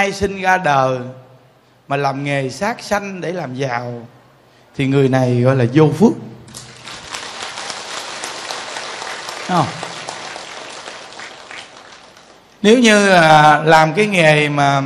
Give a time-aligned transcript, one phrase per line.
[0.00, 0.98] ai sinh ra đời
[1.88, 4.06] mà làm nghề sát sanh để làm giàu,
[4.76, 6.12] thì người này gọi là vô phước.
[9.48, 9.66] Không?
[12.62, 14.82] nếu như là làm cái nghề mà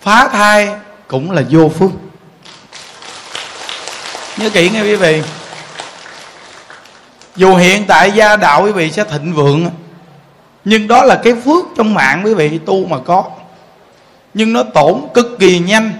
[0.00, 0.70] phá thai
[1.08, 1.90] cũng là vô phước.
[4.36, 5.22] Nhớ kỹ nghe quý vị.
[7.36, 9.70] Dù hiện tại gia đạo quý vị sẽ thịnh vượng
[10.68, 13.24] nhưng đó là cái phước trong mạng, quý vị, tu mà có.
[14.34, 15.92] Nhưng nó tổn cực kỳ nhanh.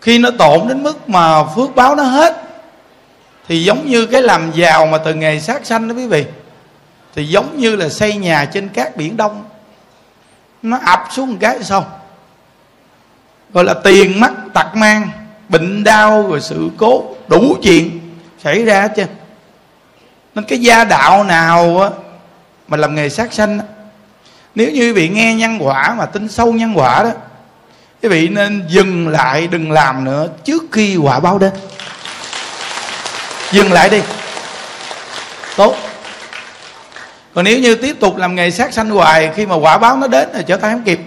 [0.00, 2.42] Khi nó tổn đến mức mà phước báo nó hết,
[3.48, 6.24] thì giống như cái làm giàu mà từ nghề sát sanh đó, quý vị,
[7.14, 9.44] thì giống như là xây nhà trên cát biển đông.
[10.62, 11.84] Nó ập xuống một cái xong
[13.52, 15.08] gọi là tiền mắc tặc mang,
[15.48, 18.00] bệnh đau rồi sự cố, đủ chuyện
[18.38, 19.08] xảy ra hết trơn.
[20.34, 21.90] Nên cái gia đạo nào á
[22.70, 23.60] mà làm nghề sát sanh
[24.54, 27.10] nếu như quý vị nghe nhân quả mà tin sâu nhân quả đó,
[28.02, 31.52] quý vị nên dừng lại đừng làm nữa trước khi quả báo đến.
[33.52, 34.02] Dừng lại đi.
[35.56, 35.76] Tốt.
[37.34, 40.06] Còn nếu như tiếp tục làm nghề sát sanh hoài, khi mà quả báo nó
[40.06, 41.00] đến là trở tay không kịp.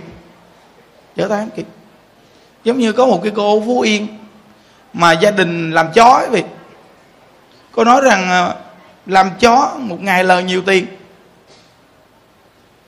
[1.16, 1.66] Trở tay không kịp.
[2.64, 4.08] Giống như có một cái cô phú yên
[4.94, 6.44] mà gia đình làm chó ấy vị.
[7.72, 8.54] Cô nói rằng à,
[9.06, 10.86] làm chó một ngày lời nhiều tiền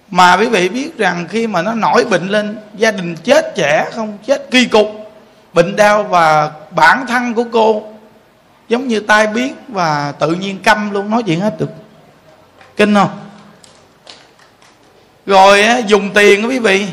[0.10, 3.90] mà quý vị biết rằng khi mà nó nổi bệnh lên, gia đình chết trẻ
[3.94, 4.88] không, chết kỳ cục,
[5.54, 7.84] bệnh đau và bản thân của cô
[8.70, 11.70] giống như tai biến và tự nhiên câm luôn, nói chuyện hết được.
[12.78, 13.20] Kinh không?
[15.26, 16.88] Rồi dùng tiền quý vị.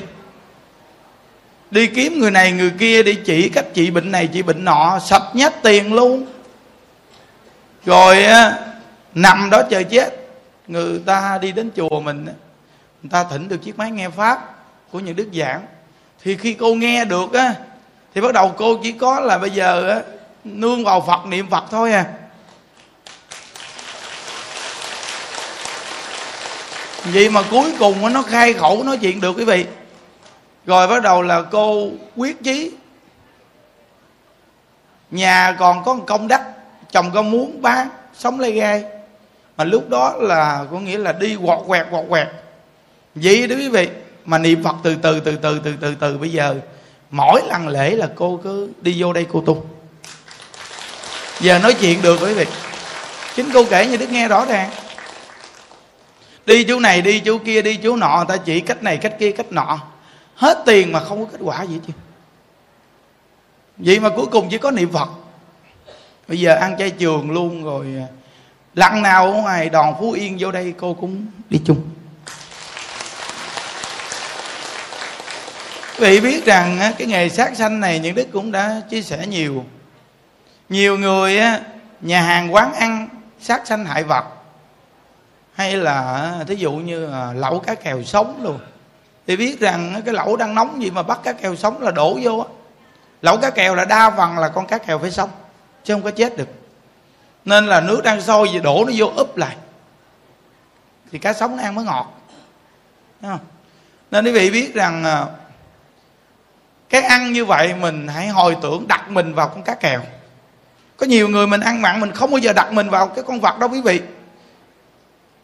[1.71, 4.99] Đi kiếm người này người kia, đi chỉ cách trị bệnh này trị bệnh nọ
[4.99, 6.27] sạch nhát tiền luôn.
[7.85, 8.27] Rồi
[9.15, 10.17] nằm đó chờ chết.
[10.69, 12.27] Người ta đi đến chùa mình
[13.03, 14.55] người ta thỉnh được chiếc máy nghe pháp
[14.91, 15.67] của những đức giảng.
[16.23, 17.55] Thì khi cô nghe được á,
[18.15, 20.01] thì bắt đầu cô chỉ có là bây giờ á,
[20.45, 22.05] nương vào phật, niệm phật thôi à.
[27.05, 29.67] Vậy mà cuối cùng nó khai khẩu nói chuyện được quý vị.
[30.67, 32.73] Rồi bắt đầu là cô quyết chí,
[35.11, 36.41] nhà còn có một công đất
[36.93, 38.85] chồng con muốn bán, sống lê gai.
[39.57, 42.29] Mà lúc đó là có nghĩa là đi quọt quẹt quọt quẹt
[43.15, 43.89] vậy đó quý vị.
[44.25, 46.57] Mà niệm phật từ từ từ từ từ từ từ bây giờ,
[47.11, 49.67] mỗi lần lễ là cô cứ đi vô đây cô tu.
[51.41, 52.45] Giờ nói chuyện được quý vị.
[53.37, 54.71] Chính cô kể như đức nghe rõ ràng.
[56.47, 59.17] Đi chỗ này, đi chỗ kia, đi chỗ nọ, người ta chỉ cách này, cách
[59.19, 59.79] kia, cách nọ.
[60.35, 61.93] Hết tiền mà không có kết quả gì chứ.
[63.77, 65.09] Vậy mà cuối cùng chỉ có niệm phật.
[66.29, 67.87] Bây giờ ăn chay trường luôn rồi.
[68.75, 71.81] Lần nào ở ngoài đòn phú yên vô đây cô cũng đi chung.
[76.03, 79.65] Vị biết rằng cái nghề sát sanh này những đức cũng đã chia sẻ nhiều.
[80.69, 81.41] Nhiều người
[82.01, 83.09] nhà hàng quán ăn
[83.41, 84.25] sát sanh hại vật,
[85.53, 88.59] hay là thí dụ như lẩu cá kèo sống luôn
[89.27, 92.19] thì biết rằng cái lẩu đang nóng gì mà bắt cá kèo sống là đổ
[92.23, 92.47] vô á.
[93.23, 95.31] Lẩu cá kèo là đa phần là con cá kèo phải sống,
[95.85, 96.49] chứ không có chết được.
[97.45, 99.57] Nên là nước đang sôi gì đổ nó vô úp lại,
[101.13, 102.21] thì cá sống nó ăn mới ngọt.
[103.21, 103.41] Thấy không?
[104.11, 105.27] nên quý vị biết rằng à,
[106.93, 110.01] cái ăn như vậy mình hãy hồi tưởng đặt mình vào con cá kèo.
[110.97, 113.41] Có nhiều người mình ăn mặn mình không bao giờ đặt mình vào cái con
[113.41, 114.01] vật đó quý vị.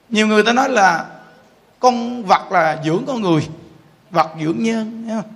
[0.08, 1.04] Nhiều người ta nói là
[1.80, 3.48] con vật là dưỡng con người,
[4.10, 5.34] vật dưỡng nhân, thấy không?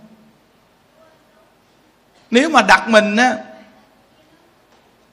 [2.31, 3.37] nếu mà đặt mình á,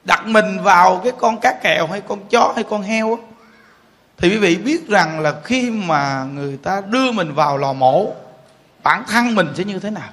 [0.04, 3.22] đặt mình vào cái con cá kèo hay con chó hay con heo á,
[4.18, 8.12] thì quý vị biết rằng là khi mà người ta đưa mình vào lò mổ,
[8.82, 10.08] bản thân mình sẽ như thế nào?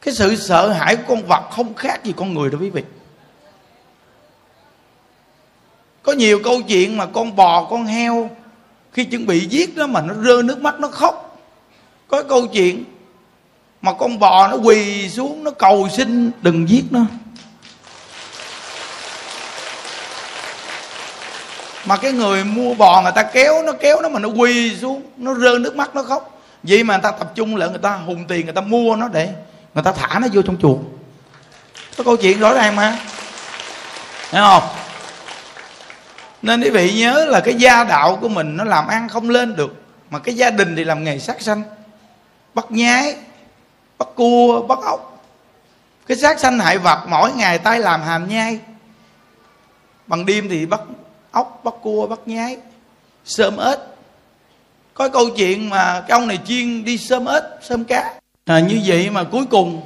[0.00, 2.82] Cái sự sợ hãi của con vật không khác gì con người đâu quý vị.
[6.02, 8.30] Có nhiều câu chuyện mà con bò, con heo,
[8.92, 11.38] khi chuẩn bị giết nó mà nó rơi nước mắt, nó khóc.
[12.08, 12.84] Có câu chuyện
[13.82, 17.00] mà con bò nó quỳ xuống, nó cầu xin đừng giết nó.
[21.84, 25.02] Mà cái người mua bò người ta kéo, nó kéo nó mà nó quỳ xuống,
[25.16, 26.42] nó rơi nước mắt, nó khóc.
[26.62, 29.08] Vậy mà người ta tập trung lại, người ta hùng tiền, người ta mua nó
[29.08, 29.34] để
[29.74, 30.84] người ta thả nó vô trong chuồng.
[31.96, 32.98] Có câu chuyện rõ ràng mà.
[34.30, 34.62] Thấy không?
[36.42, 39.56] Nên quý vị nhớ là cái gia đạo của mình nó làm ăn không lên
[39.56, 41.62] được, mà cái gia đình thì làm nghề sát sanh.
[42.54, 43.16] Bắt nhái,
[43.98, 45.24] bắt cua, bắt ốc.
[46.06, 48.58] Cái sát sanh hại vật mỗi ngày tay làm hàm nhai.
[50.06, 50.80] Bằng đêm thì bắt
[51.30, 52.56] ốc, bắt cua, bắt nhái.
[53.24, 53.78] Sơm ếch.
[54.94, 58.17] Có câu chuyện mà cái ông này chuyên đi sơm ếch, sơm cá
[58.48, 59.80] à, như vậy mà cuối cùng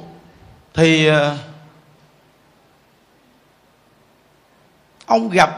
[0.73, 1.37] thì à,
[5.05, 5.49] ông gặp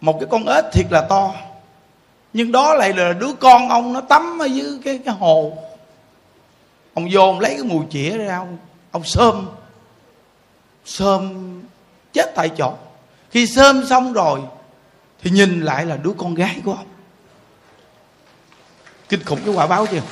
[0.00, 1.34] một cái con ếch thiệt là to.
[2.32, 5.58] Nhưng đó lại là đứa con ông nó tắm ở dưới cái cái hồ.
[6.94, 8.58] Ông vô ông lấy cái mùi chĩa ra ông
[8.90, 9.48] ông sơm
[10.84, 11.32] sơm
[12.12, 12.74] chết tại chỗ.
[13.30, 14.40] Khi sơm xong rồi
[15.22, 16.86] thì nhìn lại là đứa con gái của ông.
[19.08, 20.02] Kinh khủng cái quả báo chưa?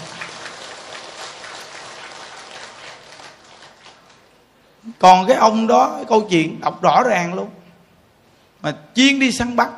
[4.98, 7.50] Còn cái ông đó, cái câu chuyện đọc rõ ràng luôn.
[8.60, 9.70] Mà chuyên đi săn bắt.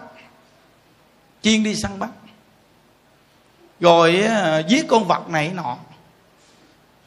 [1.42, 2.10] Chuyên đi săn bắt.
[3.80, 4.24] Rồi
[4.68, 5.76] giết con vật này nọ.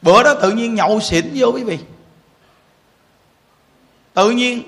[0.02, 1.78] Bữa đó tự nhiên nhậu xỉn vô quý vị.
[4.14, 4.62] Tự nhiên,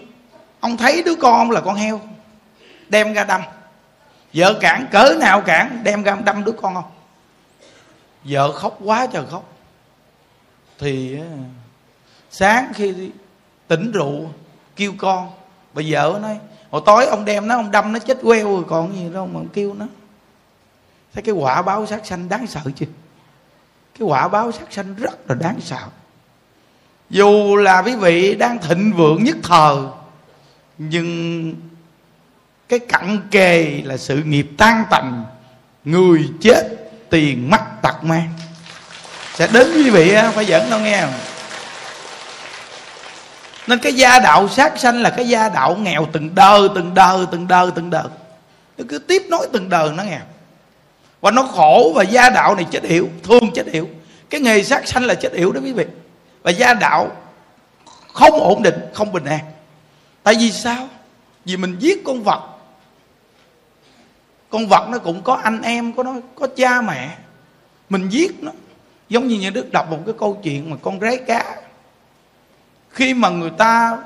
[0.61, 2.01] ông thấy đứa con ông là con heo,
[2.89, 3.41] đem ra đâm.
[4.35, 6.91] Vợ cản, cỡ nào cản, đem ra đâm đứa con không
[8.25, 9.53] vợ khóc quá trời khóc.
[10.79, 11.19] Thì
[12.31, 13.11] sáng khi
[13.69, 14.31] tỉnh rượu,
[14.77, 15.31] kêu con.
[15.75, 16.39] Bà vợ nói,
[16.71, 19.41] hồi tối ông đem nó, ông đâm nó chết queo rồi còn gì đâu mà
[19.41, 19.87] ông kêu nó.
[21.15, 22.87] Thấy cái quả báo sát sanh đáng sợ chưa?
[23.99, 25.83] Cái quả báo sát sanh rất là đáng sợ.
[27.11, 29.77] Dù là quý vị đang thịnh vượng nhất thời,
[30.79, 31.55] nhưng
[32.69, 35.25] cái cặn kề là sự nghiệp tan tành,
[35.85, 36.63] người chết,
[37.11, 38.29] tiền mắt tật mang.
[39.35, 41.13] Sẽ đến quý vị phải dẫn đâu nghe không?
[43.67, 47.27] Nên cái gia đạo sát sanh là cái gia đạo nghèo từng đời từng đời
[47.33, 48.05] từng đời từng đời.
[48.79, 50.21] Nó cứ tiếp nối từng đời nó nghèo.
[51.21, 53.89] Và nó khổ và gia đạo này chết hiểu thương chết hiểu
[54.31, 55.85] cái nghề sát sanh là chết hiểu đó quý vị.
[56.43, 57.11] Và gia đạo
[58.13, 59.41] không ổn định, không bình an.
[60.23, 60.89] Tại vì sao?
[61.45, 62.41] Vì mình giết con vật.
[64.51, 67.11] Con vật nó cũng có anh em, có nó, có cha mẹ.
[67.89, 68.53] Mình giết nó.
[69.09, 71.57] Giống như nhà đức đọc một cái câu chuyện mà con rái cá
[72.94, 73.99] khi mà người ta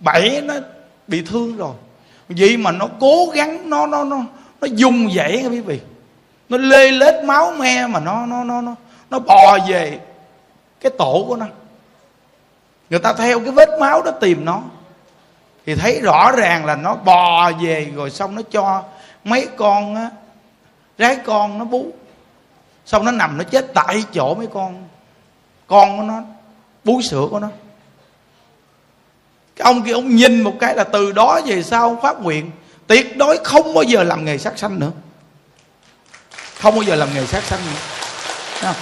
[0.00, 0.54] bẫy nó
[1.06, 1.74] bị thương rồi,
[2.28, 4.16] vậy mà nó cố gắng, nó nó nó
[4.60, 5.80] nó dùng dãy quý vị.
[6.48, 8.74] Nó lê lết máu me mà nó nó nó nó
[9.10, 10.00] nó bò về
[10.80, 11.46] cái tổ của nó.
[12.90, 14.62] Người ta theo cái vết máu đó tìm nó.
[15.66, 18.82] Thì thấy rõ ràng là nó bò về rồi xong nó cho
[19.24, 20.10] mấy con á,
[20.98, 21.86] rái con nó bú.
[22.86, 24.84] Xong nó nằm nó chết tại chỗ mấy con
[25.66, 26.22] con của nó,
[26.84, 27.48] bú sữa của nó
[29.56, 32.50] cái ông kia, ông nhìn một cái là từ đó về sau phát nguyện.
[32.86, 34.90] Tuyệt đối không bao giờ làm nghề sát sanh nữa.
[36.58, 38.72] Không bao giờ làm nghề sát sanh nữa.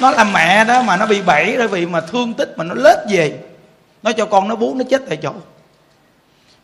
[0.00, 2.74] Nó là mẹ đó mà nó bị bẫy rồi vì mà thương tích mà nó
[2.74, 3.38] lết về.
[4.02, 5.32] Nó cho con nó bú, nó chết tại chỗ.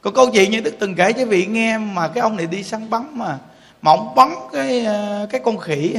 [0.01, 2.63] Có câu chuyện như đức từng kể cho vị nghe mà cái ông này đi
[2.63, 3.39] săn bắn mà
[3.83, 5.97] mà ông bắn cái ờ, cái con khỉ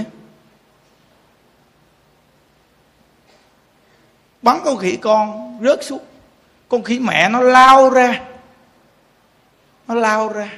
[4.41, 6.03] bắn con khỉ con, rớt xuống
[6.69, 8.21] con khỉ mẹ nó lao ra.
[9.87, 10.49] Nó lao ra.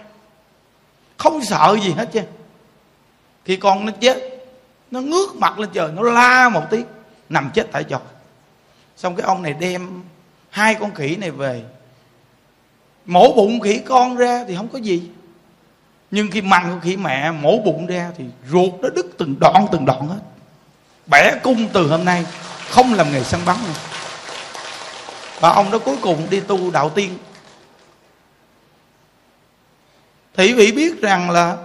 [1.18, 2.21] Không sợ gì hết chứ.
[3.45, 4.18] Khi con nó chết,
[4.92, 6.86] nó ngước mặt lên trời, nó la một tiếng,
[7.30, 7.98] nằm chết tại chỗ.
[8.98, 10.04] Xong cái ông này đem
[10.50, 11.63] hai con khỉ này về.
[13.06, 15.09] Mổ bụng khỉ con ra thì không có gì.
[16.12, 19.68] Nhưng khi măng con khỉ mẹ mổ bụng ra thì ruột nó đứt từng đoạn
[19.71, 20.19] từng đoạn hết.
[21.07, 22.25] Bẻ cung từ hôm nay,
[22.69, 23.73] không làm nghề săn bắn nữa
[25.39, 27.17] và ông đó cuối cùng đi tu đạo tiên.
[30.33, 31.57] Thì vị biết rằng là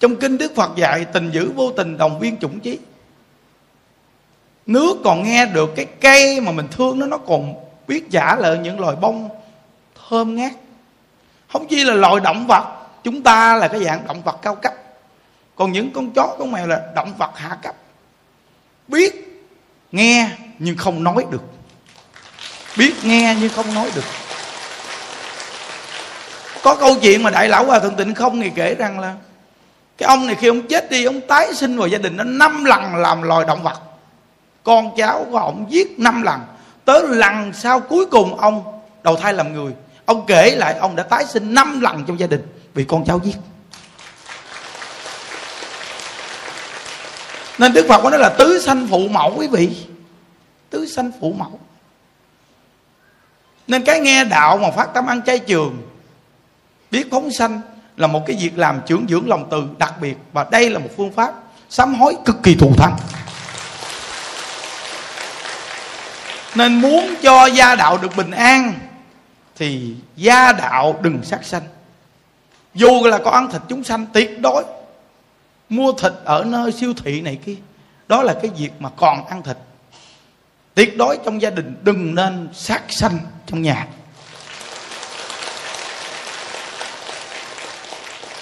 [0.00, 2.78] trong kinh đức phật dạy, tình dữ vô tình đồng viên chủng chí.
[4.66, 7.54] Nước còn nghe được cái cây mà mình thương nó nó còn
[7.88, 9.28] biết trả lời những loài bông
[10.08, 10.52] thơm ngát.
[11.48, 12.64] Không chỉ là loài động vật,
[13.04, 14.72] chúng ta là cái dạng động vật cao cấp.
[15.56, 17.74] Còn những con chó, con mèo là động vật hạ cấp.
[18.88, 19.42] Biết,
[19.92, 21.42] nghe nhưng không nói được
[22.76, 24.04] biết nghe nhưng không nói được.
[26.62, 29.14] Có câu chuyện mà đại lão hòa thượng tịnh không thì kể rằng là
[29.98, 32.64] cái ông này khi ông chết đi, ông tái sinh vào gia đình nó năm
[32.64, 33.80] lần làm loài động vật.
[34.64, 36.40] Con cháu của ông giết năm lần.
[36.84, 39.72] Tới lần sau cuối cùng ông đầu thai làm người.
[40.04, 43.20] Ông kể lại ông đã tái sinh năm lần trong gia đình vì con cháu
[43.24, 43.36] giết.
[47.58, 49.76] Nên đức phật có nói là tứ sanh phụ mẫu quý vị.
[50.70, 51.58] Tứ sanh phụ mẫu
[53.66, 55.82] nên cái nghe đạo mà phát tâm ăn chay trường,
[56.90, 57.60] biết phóng sanh
[57.96, 60.16] là một cái việc làm trưởng dưỡng lòng từ đặc biệt.
[60.32, 61.34] Và đây là một phương pháp
[61.68, 62.96] sám hối cực kỳ thù thắng.
[66.54, 68.74] Nên muốn cho gia đạo được bình an,
[69.56, 71.62] thì gia đạo đừng sát sanh.
[72.74, 74.64] Dù là có ăn thịt chúng sanh, tuyệt đối
[75.68, 77.56] mua thịt ở nơi siêu thị này kia,
[78.08, 79.56] đó là cái việc mà còn ăn thịt
[80.74, 83.86] tuyệt đối trong gia đình đừng nên sát sanh trong nhà.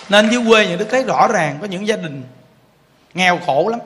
[0.09, 2.23] Nên dưới quê những đức thấy rõ ràng có những gia đình
[3.15, 3.81] nghèo khổ lắm.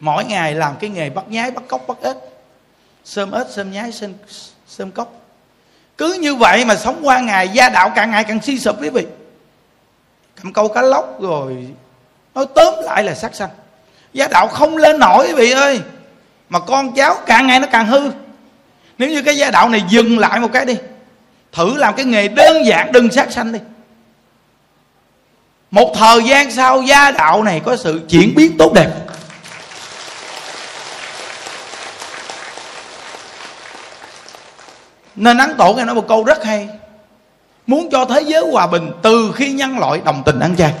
[0.00, 2.16] Mỗi ngày làm cái nghề bắt nhái bắt cóc bắt ếch.
[3.04, 4.12] Sơm ếch sơm nhái sơm,
[4.66, 5.12] sơm cốc
[5.98, 8.88] cứ như vậy mà sống qua ngày gia đạo càng ngày càng suy sụp quý
[8.88, 9.06] vị.
[10.42, 11.68] Cầm câu cá lóc rồi
[12.34, 13.50] nói tóm lại là sát sanh.
[14.12, 15.80] Gia đạo không lên nổi quý vị ơi
[16.48, 18.10] mà con cháu càng ngày nó càng hư.
[18.98, 20.76] Nếu như cái gia đạo này dừng lại một cái đi,
[21.52, 23.58] thử làm cái nghề đơn giản, đừng sát sanh đi.
[25.70, 28.90] Một thời gian sau gia đạo này có sự chuyển biến tốt đẹp.
[35.16, 36.68] Nên ấn tổ nghe nói một câu rất hay.
[37.66, 40.72] Muốn cho thế giới hòa bình, từ khi nhân loại đồng tình ăn chay.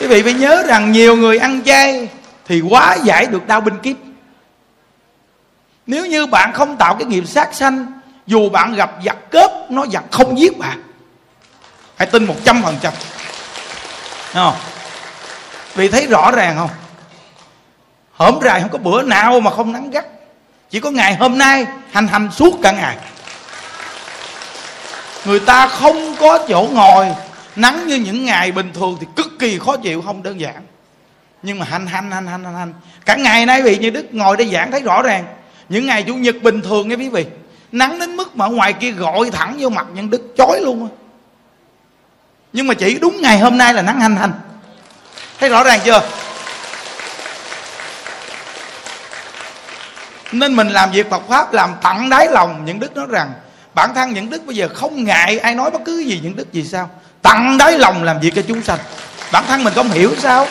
[0.00, 2.08] Quý vị phải nhớ rằng nhiều người ăn chay
[2.46, 3.96] thì quá giải được đau binh kiếp.
[5.86, 9.86] Nếu như bạn không tạo cái nghiệp sát sanh, dù bạn gặp giặc cướp, nó
[9.86, 10.82] giặc không giết bạn.
[11.96, 12.92] Hãy tin một trăm phần trăm.
[14.32, 14.54] Không?
[15.74, 16.70] Vì thấy rõ ràng không?
[18.12, 20.04] Hổm rày không có bữa nào mà không nắng gắt.
[20.70, 22.96] Chỉ có ngày hôm nay hành hành suốt cả ngày.
[25.24, 27.06] Người ta không có chỗ ngồi.
[27.56, 30.62] Nắng như những ngày bình thường thì cực kỳ khó chịu, không đơn giản
[31.42, 32.72] nhưng mà hành hành hành hành hành hành.
[33.04, 35.24] Cả ngày nay vị như đức ngồi đây giảng thấy rõ ràng.
[35.68, 37.26] Những ngày chủ nhật bình thường nghe quý vị.
[37.72, 40.88] Nắng đến mức mà ở ngoài kia gọi thẳng vô mặt nhân đức, chói luôn
[42.52, 44.32] nhưng mà chỉ đúng ngày hôm nay là nắng hành hành.
[45.40, 46.02] Thấy rõ ràng chưa?
[50.32, 53.32] Nên mình làm việc Phật pháp, làm tận đáy lòng những đức nói rằng,
[53.74, 56.52] bản thân những đức bây giờ không ngại ai nói bất cứ gì những đức
[56.52, 56.90] gì sao.
[57.22, 58.78] Tận đáy lòng làm việc cho chúng sanh.
[59.32, 60.46] Bản thân mình không hiểu sao?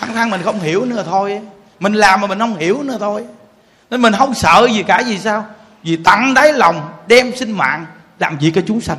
[0.00, 1.40] Bản thân mình không hiểu nữa thôi.
[1.80, 3.24] Mình làm mà mình không hiểu nữa thôi.
[3.90, 5.46] Nên mình không sợ gì cả, vì sao?
[5.82, 7.86] Vì tận đáy lòng đem sinh mạng
[8.18, 8.96] làm việc cho chúng sanh.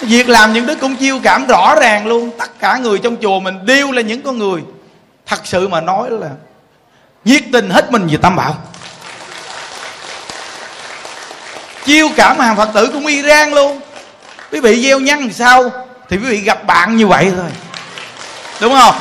[0.00, 2.30] Việc làm những đứa cũng chiêu cảm rõ ràng luôn.
[2.38, 4.62] Tất cả người trong chùa mình đều là những con người.
[5.26, 6.28] Thật sự mà nói là
[7.24, 8.56] nhiệt tình hết mình về tam bảo.
[11.84, 13.80] Chiêu cảm hàng phật tử cũng y rang luôn.
[14.52, 15.70] Quý vị gieo nhăn sao?
[16.10, 17.50] Thì quý vị gặp bạn như vậy thôi.
[18.60, 18.94] Đúng không?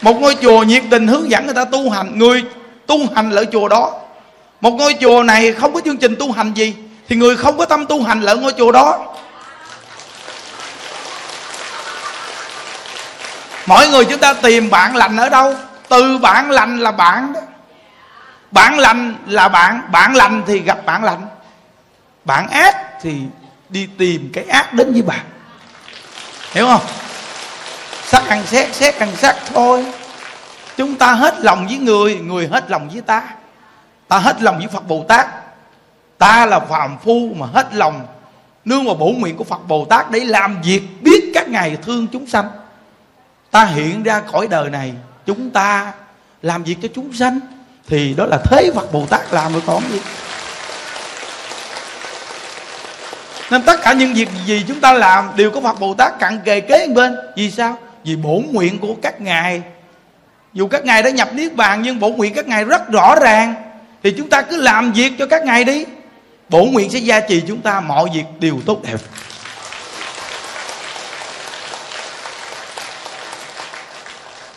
[0.00, 2.44] Một ngôi chùa nhiệt tình hướng dẫn người ta tu hành, người
[2.86, 3.92] tu hành lỡ chùa đó.
[4.60, 6.74] Một ngôi chùa này không có chương trình tu hành gì,
[7.08, 9.14] thì người không có tâm tu hành lỡ ngôi chùa đó.
[13.66, 15.54] Mỗi người chúng ta tìm bạn lành ở đâu?
[15.88, 17.40] Từ bạn lành là bạn đó.
[18.50, 21.26] Bạn lành là bạn bạn lành thì gặp bạn lành.
[22.24, 23.20] Bạn ác thì
[23.68, 25.26] đi tìm cái ác đến với bạn.
[26.52, 26.82] Hiểu không?
[28.04, 29.86] Sắc ăn xét xét ăn sắc thôi.
[30.76, 33.22] Chúng ta hết lòng với người người hết lòng với ta.
[34.08, 35.26] Ta hết lòng với phật bồ tát.
[36.18, 38.06] Ta là phàm phu mà hết lòng.
[38.64, 42.06] Nương vào bổ nguyện của phật bồ tát để làm việc biết các ngài thương
[42.06, 42.50] chúng sanh,
[43.50, 44.94] ta hiện ra khỏi đời này,
[45.26, 45.92] chúng ta
[46.42, 47.40] làm việc cho chúng sanh,
[47.86, 50.00] thì đó là thế phật bồ tát làm rồi còn gì.
[53.50, 56.40] Nên tất cả những việc gì chúng ta làm đều có phật bồ tát cặn
[56.44, 57.16] kề kế bên.
[57.36, 57.78] Vì sao?
[58.04, 59.62] Vì bổn nguyện của các ngài.
[60.52, 63.54] Dù các ngài đã nhập niết bàn, nhưng bổn nguyện các ngài rất rõ ràng.
[64.02, 65.84] Thì chúng ta cứ làm việc cho các ngài đi.
[66.48, 68.96] Bổn nguyện sẽ gia trì chúng ta, mọi việc đều tốt đẹp.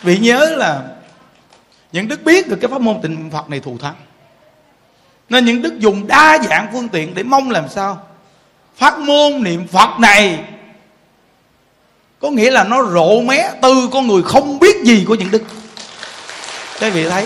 [0.02, 0.82] Vì nhớ là
[1.92, 3.96] những đức biết được cái pháp môn tịnh phật này thù thắng.
[5.30, 8.07] Nên những đức dùng đa dạng phương tiện để mong làm sao
[8.78, 10.40] phát môn niệm phật này
[12.22, 15.44] có nghĩa là nó rộ mé từ con người không biết gì của những đức.
[16.80, 17.26] Các vị thấy?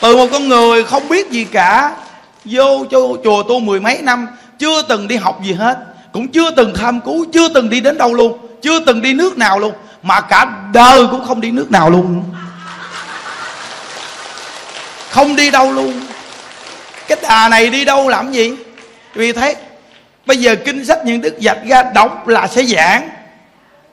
[0.00, 1.96] Từ một con người không biết gì cả,
[2.44, 4.26] vô cho chùa tu mười mấy năm,
[4.58, 5.78] chưa từng đi học gì hết,
[6.12, 9.38] cũng chưa từng tham cứu, chưa từng đi đến đâu luôn, chưa từng đi nước
[9.38, 9.72] nào luôn,
[10.02, 12.24] mà cả đời cũng không đi nước nào luôn.
[15.10, 16.00] Không đi đâu luôn.
[17.08, 18.56] Cái đà này đi đâu làm gì?
[19.18, 19.56] Vì thấy
[20.26, 23.08] bây giờ kinh sách những đức dạch ra đọc là sẽ giảng.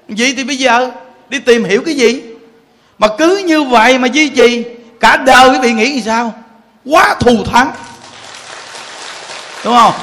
[0.07, 0.91] Vậy thì bây giờ
[1.29, 2.21] đi tìm hiểu cái gì?
[2.97, 4.63] Mà cứ như vậy mà duy trì,
[4.99, 6.33] cả đời quý vị nghĩ thì sao?
[6.85, 7.71] Quá thù thắng.
[9.63, 9.93] Đúng không?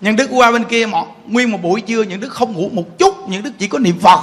[0.00, 2.98] Những đức qua bên kia một nguyên một buổi trưa những đức không ngủ một
[2.98, 4.20] chút, những đức chỉ có niệm phật.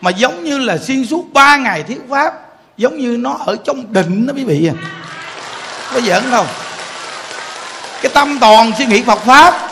[0.00, 2.34] Mà giống như là xuyên suốt ba ngày thiết pháp,
[2.76, 4.99] giống như nó ở trong định đó quý vị à
[5.94, 6.46] có giỡn không?
[8.02, 9.68] Cái tâm toàn suy nghĩ phật pháp,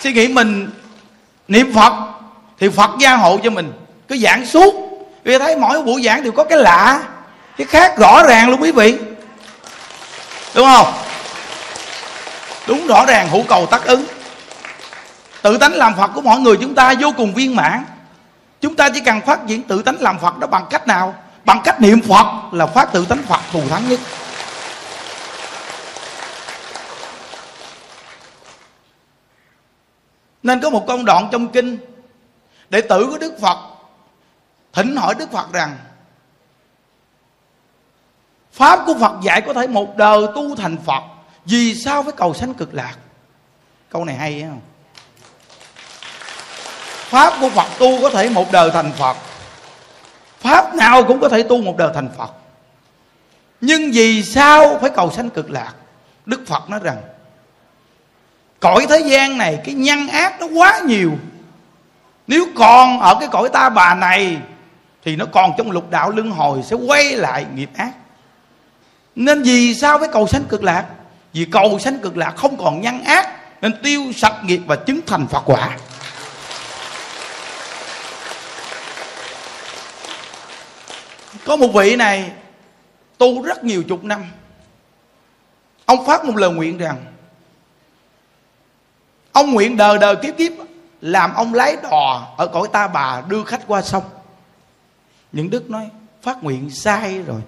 [0.00, 0.70] suy nghĩ mình
[1.48, 1.92] niệm phật
[2.60, 3.72] thì phật gia hộ cho mình,
[4.08, 4.74] cứ giảng suốt.
[5.24, 7.00] Vì thấy mỗi buổi giảng đều có cái lạ,
[7.56, 8.96] cái khác rõ ràng luôn quý vị.
[10.54, 10.92] Đúng không?
[12.66, 14.04] Đúng rõ ràng, hữu cầu tác ứng.
[15.42, 17.84] Tự tánh làm phật của mọi người chúng ta vô cùng viên mãn.
[18.60, 21.14] Chúng ta chỉ cần phát triển tự tánh làm phật đó bằng cách nào?
[21.44, 24.00] Bằng cách niệm phật là phát tự tánh phật thù thắng nhất.
[30.46, 31.78] Nên có một công đoạn trong kinh
[32.70, 33.58] đệ tử của đức phật,
[34.72, 35.78] thỉnh hỏi đức phật rằng,
[38.52, 41.02] pháp của phật dạy có thể một đời tu thành phật,
[41.44, 42.96] vì sao phải cầu sanh cực lạc?
[43.90, 44.60] Câu này hay không?
[47.08, 49.16] Pháp của phật tu có thể một đời thành phật,
[50.40, 52.30] pháp nào cũng có thể tu một đời thành phật.
[53.60, 55.72] Nhưng vì sao phải cầu sanh cực lạc?
[56.26, 57.02] Đức phật nói rằng
[58.66, 61.12] cõi thế gian này, cái nhân ác nó quá nhiều.
[62.26, 64.36] Nếu còn ở cái cõi ta bà này,
[65.04, 67.92] thì nó còn trong lục đạo luân hồi sẽ quay lại nghiệp ác.
[69.14, 70.84] Nên vì sao với cầu sanh cực lạc?
[71.32, 73.28] Vì cầu sanh cực lạc không còn nhân ác,
[73.62, 75.76] nên tiêu sạch nghiệp và chứng thành phật quả.
[81.44, 82.30] Có một vị này
[83.18, 84.24] tu rất nhiều chục năm.
[85.84, 86.96] Ông phát một lời nguyện rằng
[89.36, 90.52] ông nguyện đời đời kiếp kiếp,
[91.00, 94.02] làm ông lái đò ở cõi ta bà, đưa khách qua sông.
[95.32, 95.88] Những đức nói,
[96.22, 97.40] phát nguyện sai rồi.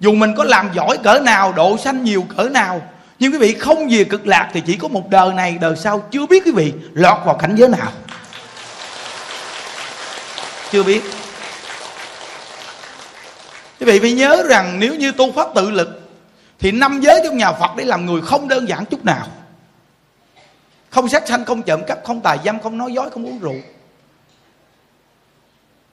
[0.00, 2.82] Dù mình có làm giỏi cỡ nào, độ sanh nhiều cỡ nào,
[3.18, 6.00] nhưng quý vị không về cực lạc thì chỉ có một đời này, đời sau
[6.10, 7.92] chưa biết quý vị lọt vào cảnh giới nào.
[10.70, 11.02] Chưa biết.
[13.80, 16.10] Quý vị phải nhớ rằng nếu như tu pháp tự lực,
[16.58, 19.26] thì năm giới trong nhà phật để làm người không đơn giản chút nào
[20.92, 23.56] không sát sanh, không trộm cắp, không tài dâm, không nói dối, không uống rượu.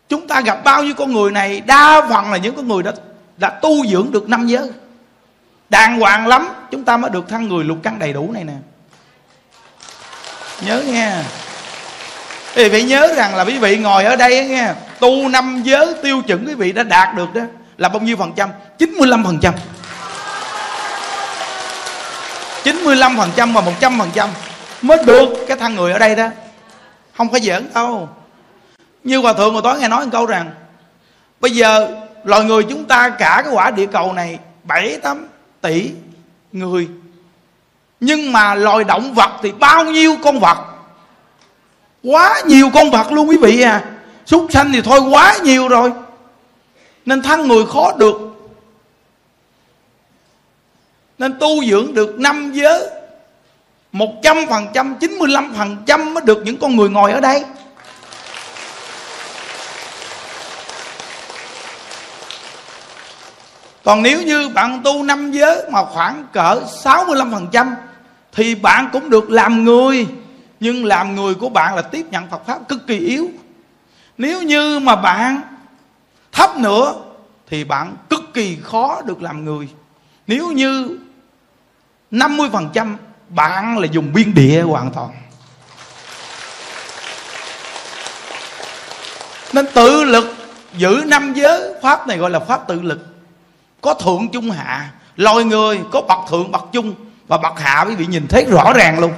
[0.09, 2.91] Chúng ta gặp bao nhiêu con người này, đa phần là những con người đã
[3.38, 4.69] đã tu dưỡng được năm giới.
[5.69, 8.53] Đàng hoàng lắm, chúng ta mới được thân người lục căn đầy đủ này nè.
[10.65, 11.13] Nhớ nghe.
[12.53, 16.21] Thì vị nhớ rằng là quý vị ngồi ở đây nghe, tu năm giới tiêu
[16.21, 17.41] chuẩn quý vị đã đạt được đó
[17.77, 18.49] là bao nhiêu phần trăm?
[18.77, 19.53] 95 phần trăm.
[22.63, 24.29] 95 phần trăm và 100 phần trăm
[24.82, 26.28] mới được cái thằng người ở đây đó.
[27.18, 28.10] Không có giỡn đâu.
[29.04, 30.52] Như hòa thượng hồi tối nghe nói một câu rằng,
[31.39, 31.88] bây giờ
[32.24, 35.28] loài người chúng ta cả cái quả địa cầu này, bảy tám
[35.62, 35.92] tỷ
[36.52, 36.88] người.
[38.00, 40.58] Nhưng mà loài động vật thì bao nhiêu con vật?
[42.04, 43.84] Quá nhiều con vật luôn quý vị à.
[44.26, 45.92] Súc sanh thì thôi quá nhiều rồi.
[47.06, 48.15] Nên thân người khó được.
[51.18, 52.89] Nên tu dưỡng được năm giới
[53.91, 57.12] một trăm phần trăm, chín mươi lăm phần trăm mới được những con người ngồi
[57.12, 57.43] ở đây.
[63.84, 67.75] Còn nếu như bạn tu năm giới mà khoảng cỡ 65%
[68.32, 70.08] thì bạn cũng được làm người.
[70.60, 73.30] Nhưng làm người của bạn là tiếp nhận Phật pháp cực kỳ yếu.
[74.17, 75.41] Nếu như mà bạn
[76.32, 76.93] thấp nữa
[77.47, 79.67] thì bạn cực kỳ khó được làm người.
[80.28, 80.99] Nếu như
[82.12, 82.95] 50%
[83.30, 85.10] bạn là dùng biên địa hoàn toàn.
[89.54, 90.36] Nên tự lực,
[90.78, 93.06] giữ năm giới, pháp này gọi là pháp tự lực.
[93.82, 96.96] Có thượng trung hạ, loài người, có bậc thượng, bậc trung.
[97.28, 99.13] Và bậc hạ quý vị nhìn thấy rõ ràng luôn.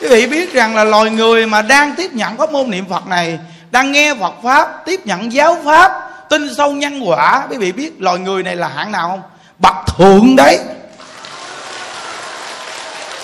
[0.00, 3.06] Quý vị biết rằng là loài người mà đang tiếp nhận pháp môn niệm phật
[3.06, 3.38] này,
[3.70, 5.92] đang nghe phật pháp, tiếp nhận giáo pháp,
[6.28, 9.22] tin sâu nhân quả, quý vị biết loài người này là hạng nào không?
[9.58, 10.58] Bậc thượng đấy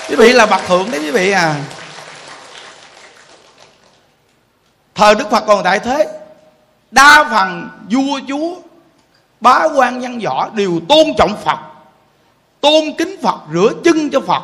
[0.08, 1.54] quý vị là bậc thượng đấy quý vị à.
[4.94, 6.08] Thờ đức phật còn tại thế,
[6.90, 8.54] đa phần vua, chúa,
[9.40, 11.58] bá quan văn võ đều tôn trọng phật,
[12.60, 14.42] tôn kính phật, rửa chân cho phật.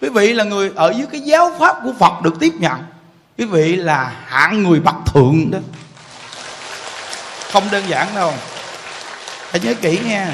[0.00, 2.84] Quý vị là người ở dưới cái giáo pháp của phật được tiếp nhận,
[3.38, 5.58] quý vị là hạng người bậc thượng đó.
[7.52, 8.32] Không đơn giản đâu.
[9.50, 10.26] Hãy nhớ kỹ nghe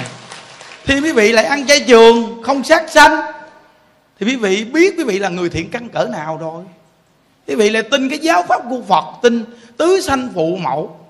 [0.86, 3.20] thì quý vị lại ăn chay trường, không sát sanh
[4.20, 6.64] thì quý vị biết quý vị là người thiện căn cỡ nào rồi?
[7.46, 9.44] Quý vị lại tin cái giáo pháp của phật, tin
[9.76, 11.00] tứ sanh phụ mẫu,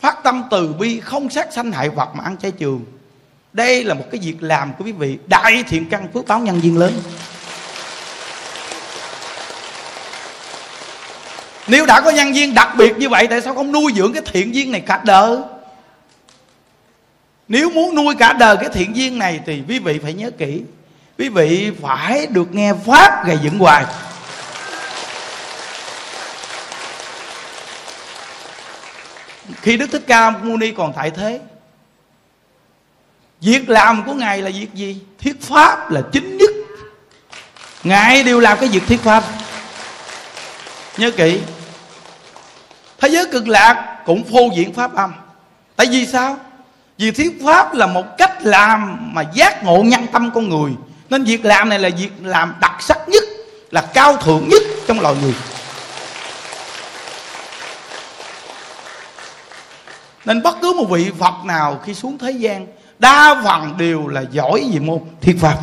[0.00, 2.84] phát tâm từ bi, không sát sanh hại vật mà ăn chay trường.
[3.52, 6.60] Đây là một cái việc làm của quý vị, đại thiện căn phước báo nhân
[6.60, 6.92] viên lớn.
[11.68, 14.22] Nếu đã có nhân duyên đặc biệt như vậy, tại sao không nuôi dưỡng cái
[14.26, 15.38] thiện duyên này cả đời?
[17.48, 20.62] Nếu muốn nuôi cả đời cái thiện duyên này thì quý vị phải nhớ kỹ
[21.18, 23.84] quý vị phải được nghe pháp ngày dựng hoài.
[29.62, 31.40] Khi đức thích ca mâu ni còn tại thế,
[33.40, 35.00] việc làm của ngài là việc gì?
[35.22, 36.50] Thuyết pháp là chính nhất.
[37.82, 39.24] Ngài đều làm cái việc thuyết pháp.
[40.96, 41.40] Nhớ kỹ,
[42.98, 45.12] thế giới cực lạc cũng phô diễn pháp âm.
[45.76, 46.36] Tại vì sao?
[46.98, 50.72] Vì thuyết pháp là một cách làm mà giác ngộ nhân tâm con người
[51.12, 53.22] nên việc làm này là việc làm đặc sắc nhất,
[53.70, 55.34] là cao thượng nhất trong loài người.
[60.24, 62.66] Nên bất cứ một vị phật nào khi xuống thế gian,
[62.98, 65.58] đa phần đều là giỏi về môn thiết pháp.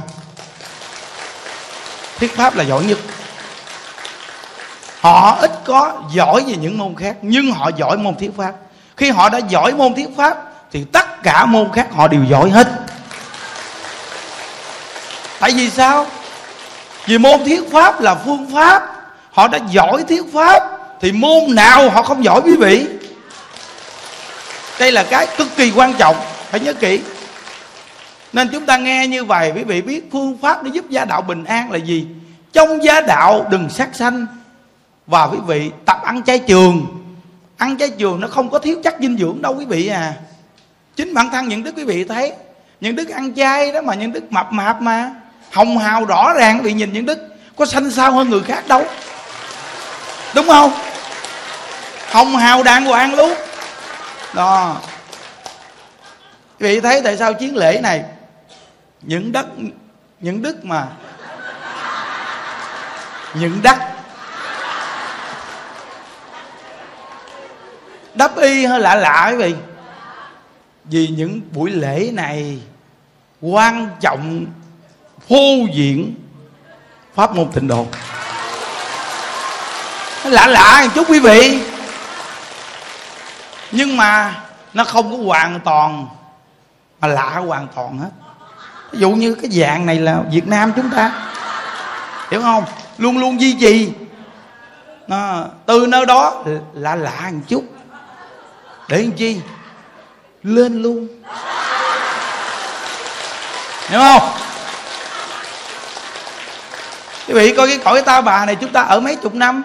[2.19, 2.97] Thiết pháp là giỏi nhất.
[4.99, 8.53] Họ ít có giỏi về những môn khác, nhưng họ giỏi môn thiết pháp.
[8.97, 10.37] Khi họ đã giỏi môn thiết pháp,
[10.71, 12.67] thì tất cả môn khác họ đều giỏi hết
[15.39, 16.05] tại vì sao?
[17.05, 18.95] Vì môn thiết pháp là phương pháp.
[19.31, 20.63] Họ đã giỏi thiết pháp,
[21.01, 22.87] thì môn nào họ không giỏi quý vị?
[24.79, 26.15] Đây là cái cực kỳ quan trọng,
[26.49, 27.01] phải nhớ kỹ.
[28.33, 31.21] Nên chúng ta nghe như vậy, quý vị biết phương pháp để giúp gia đạo
[31.21, 32.07] bình an là gì?
[32.53, 34.27] Trong gia đạo đừng sát sanh.
[35.07, 36.85] Và quý vị, tập ăn chay trường.
[37.57, 40.13] Ăn chay trường nó không có thiếu chất dinh dưỡng đâu quý vị à.
[40.95, 42.33] Chính bản thân những đức quý vị thấy,
[42.81, 45.11] những đức ăn chay đó mà, những đức mập mạp mà
[45.51, 47.19] hồng hào rõ ràng bị nhìn những đức,
[47.55, 48.85] có xanh sao hơn người khác đâu.
[50.35, 50.71] Đúng không?
[52.11, 53.33] Hồng hào đàng hoàng luôn.
[54.33, 54.77] Đó.
[56.59, 58.03] Vì vị thấy tại sao chiến lễ này,
[59.01, 59.45] những đất,
[60.19, 60.87] những đức mà,
[63.33, 63.77] những đất
[68.13, 69.55] đắp y hơi lạ lạ quý vị.
[70.85, 72.59] Vì những buổi lễ này
[73.41, 74.45] quan trọng
[75.29, 76.15] phô diễn
[77.15, 77.85] pháp môn tịnh độ.
[80.23, 81.59] Lạ lạ một chút quý vị.
[83.71, 84.35] Nhưng mà
[84.73, 86.07] nó không có hoàn toàn
[87.01, 88.09] mà lạ hoàn toàn hết.
[88.91, 91.11] Ví dụ như cái dạng này là việt nam chúng ta.
[92.31, 92.63] Hiểu không?
[92.97, 93.89] Luôn luôn duy trì.
[95.07, 97.63] Nó, từ nơi đó lạ lạ một chút.
[98.87, 99.41] Để làm chi?
[100.43, 101.07] Lên luôn.
[103.89, 104.29] Hiểu không?
[107.29, 109.63] Quý vị coi cái cõi ta bà này chúng ta ở mấy chục năm.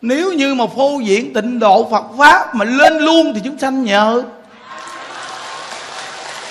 [0.00, 3.84] Nếu như mà phô diễn tịnh độ phật pháp mà lên luôn thì chúng sanh
[3.84, 4.22] nhờ.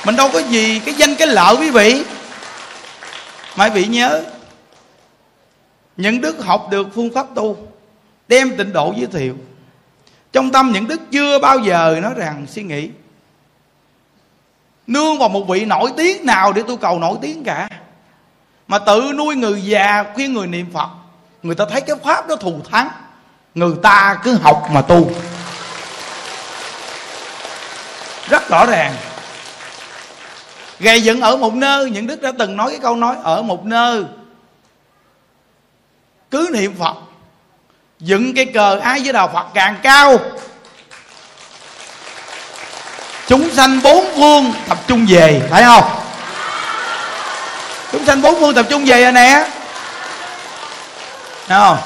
[0.06, 2.04] Mình đâu có gì cái danh cái lợi quý vị.
[3.56, 4.24] Mà quý vị nhớ,
[5.98, 7.58] những đức học được phương pháp tu,
[8.28, 9.36] đem tịnh độ giới thiệu.
[10.32, 12.90] Trong tâm những đức chưa bao giờ nói rằng suy nghĩ.
[14.88, 17.70] Nương vào một vị nổi tiếng nào để tu cầu nổi tiếng cả?
[18.68, 20.90] Mà tự nuôi người già khuyên người niệm phật,
[21.44, 22.90] người ta thấy cái pháp đó thù thắng,
[23.56, 25.12] người ta cứ học mà tu.
[28.30, 28.96] Rất rõ ràng.
[30.80, 33.66] Gây dựng ở một nơi, những đức đã từng nói cái câu nói, ở một
[33.66, 34.04] nơi,
[36.32, 36.96] cứ niệm phật,
[38.00, 40.20] dựng cái cờ ai với đạo phật càng cao.
[43.28, 46.07] Chúng sanh bốn phương tập trung về phải không?
[47.98, 49.48] Chúng sanh bốn phương tập trung về rồi nè.
[51.48, 51.78] Thấy không?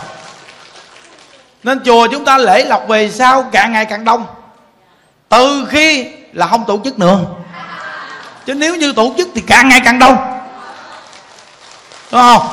[1.64, 4.26] Nên chùa chúng ta lễ lọc về sau càng ngày càng đông.
[5.30, 7.20] Từ khi là không tổ chức nữa.
[8.46, 10.18] Chứ nếu như tổ chức thì càng ngày càng đông.
[12.12, 12.48] Đúng không?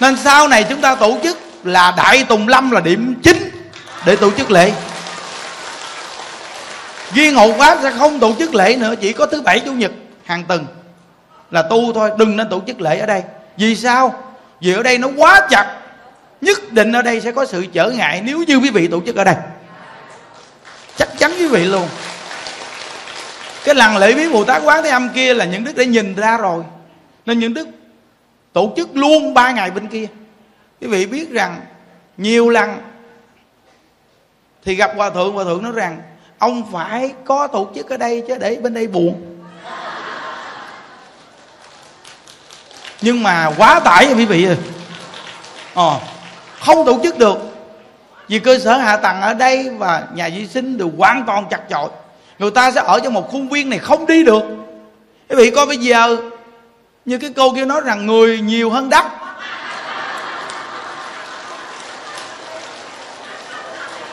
[0.00, 3.50] Nên sau này chúng ta tổ chức là đại tùng lâm là điểm chính
[4.04, 4.72] để tổ chức lễ.
[7.14, 9.92] Riêng hộ pháp sẽ không tổ chức lễ nữa, Chỉ có thứ bảy, chủ nhật,
[10.24, 10.66] hàng tuần.
[11.50, 13.22] Là tu thôi, đừng nên tổ chức lễ ở đây.
[13.56, 14.14] Vì sao?
[14.60, 15.78] Vì ở đây nó quá chặt.
[16.40, 19.16] Nhất định ở đây sẽ có sự trở ngại Nếu như quý vị tổ chức
[19.16, 19.34] ở đây.
[20.96, 21.88] Chắc chắn quý vị luôn.
[23.64, 26.14] Cái lần lễ viếng Bồ Tát Quán Thế Âm kia Là những đức đã nhìn
[26.14, 26.64] ra rồi.
[27.26, 27.68] Nên những đức
[28.52, 30.06] tổ chức luôn ba ngày bên kia.
[30.80, 31.60] Quý vị biết rằng
[32.16, 32.78] nhiều lần
[34.64, 36.02] thì gặp hòa thượng hòa thượng nói rằng,
[36.38, 39.37] ông phải có tổ chức ở đây chứ để bên đây buồn.
[43.00, 44.56] Nhưng mà quá tải quý vị ơi.
[45.74, 45.92] À,
[46.60, 47.38] không tổ chức được.
[48.28, 51.60] Vì cơ sở hạ tầng ở đây và nhà vệ sinh đều hoàn toàn chặt
[51.70, 51.88] chội.
[52.38, 54.42] Người ta sẽ ở trong một khuôn viên này không đi được.
[55.28, 56.16] Quý vị coi bây giờ
[57.04, 59.04] như cái cô kia nói rằng người nhiều hơn đất.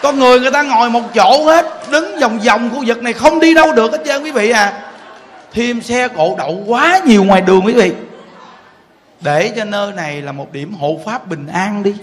[0.01, 3.39] Con người người ta ngồi một chỗ hết đứng vòng vòng khu vực này không
[3.39, 4.73] đi đâu được hết trơn quý vị à.
[5.53, 7.91] Thêm xe cộ đậu quá nhiều ngoài đường quý vị
[9.21, 11.93] để cho nơi này là một điểm hộ pháp bình an đi.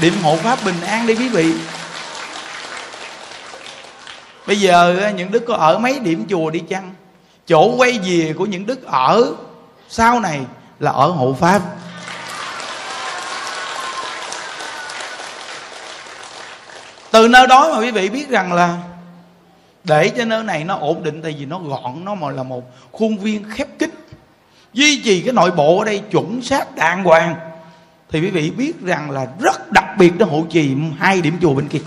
[0.00, 1.54] Điểm hộ pháp bình an đi quý vị.
[4.46, 6.94] Bây giờ những đức có ở mấy điểm chùa đi chăng?
[7.46, 9.32] Chỗ quay về của những đức ở
[9.88, 10.40] sau này
[10.80, 11.62] là ở hộ pháp.
[17.10, 18.76] Từ nơi đó mà quý vị biết rằng là
[19.84, 22.62] để cho nơi này nó ổn định tại vì nó gọn, nó mà là một
[22.92, 23.90] khuôn viên khép kín
[24.76, 27.34] duy trì cái nội bộ ở đây chuẩn xác đàng hoàng.
[28.10, 31.54] Thì quý vị biết rằng là rất đặc biệt nó hộ trì hai điểm chùa
[31.54, 31.78] bên kia.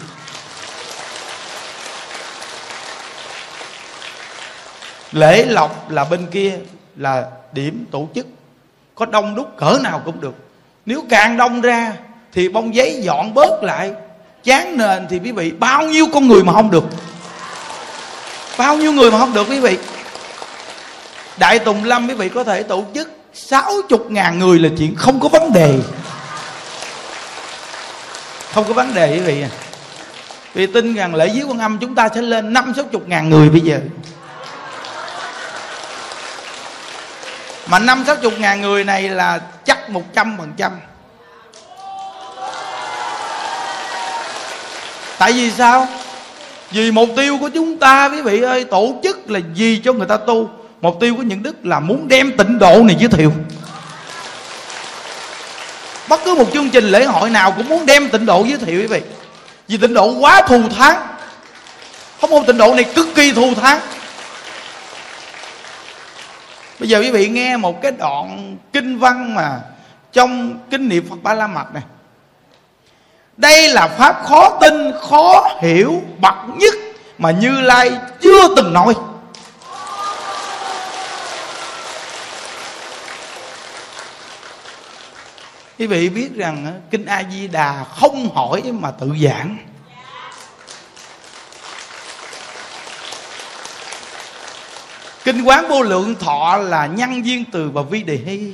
[5.12, 6.58] Lễ lộc là bên kia
[6.96, 8.28] là điểm tổ chức.
[8.96, 10.36] Có đông đúc cỡ nào cũng được.
[10.86, 11.94] Nếu càng đông ra
[12.34, 13.92] thì bông giấy dọn bớt lại.
[14.44, 16.84] Chán nền thì quý vị, bao nhiêu con người mà không được?
[18.58, 19.78] Bao nhiêu người mà không được quý vị?
[21.40, 24.96] Đại tùng lâm quý vị có thể tổ chức sáu chục ngàn người là chuyện
[24.96, 25.80] không có vấn đề.
[28.54, 29.46] Không có vấn đề quý vị.
[30.54, 33.30] Vì tin rằng lễ dưới quan âm chúng ta sẽ lên năm sáu chục ngàn
[33.30, 33.80] người bây giờ.
[37.68, 40.72] Mà năm sáu chục ngàn người này là chắc một trăm phần trăm.
[45.18, 45.88] Tại vì sao?
[46.72, 50.08] Vì mục tiêu của chúng ta quý vị ơi, tổ chức là gì cho người
[50.08, 50.50] ta tu
[50.82, 53.34] mục tiêu của những đức là muốn đem tịnh độ này giới thiệu.
[56.10, 58.82] Bất cứ một chương trình lễ hội nào cũng muốn đem tịnh độ giới thiệu
[58.82, 59.02] quý vị.
[59.68, 61.08] Vì tịnh độ quá thù thắng.
[62.22, 63.80] Không môn tịnh độ này cực kỳ thù thắng.
[66.80, 69.60] Bây giờ quý vị nghe một cái đoạn kinh văn mà
[70.14, 71.84] trong kinh niệm phật ba la mật này.
[73.38, 76.74] Đây là pháp khó tin, khó hiểu, bậc nhất
[77.18, 78.94] mà như lai chưa từng nói.
[85.80, 89.58] Quý vị biết rằng kinh a di đà không hỏi mà tự giảng.
[95.24, 98.54] Kinh quán vô lượng thọ là nhân duyên từ và vi đề hy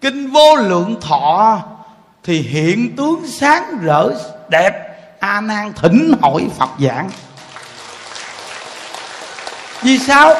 [0.00, 1.58] kinh vô lượng thọ
[2.24, 4.10] thì hiện tướng sáng rỡ,
[4.48, 4.72] đẹp,
[5.20, 7.10] a nan thỉnh hỏi phật giảng.
[9.82, 10.34] Vì sao?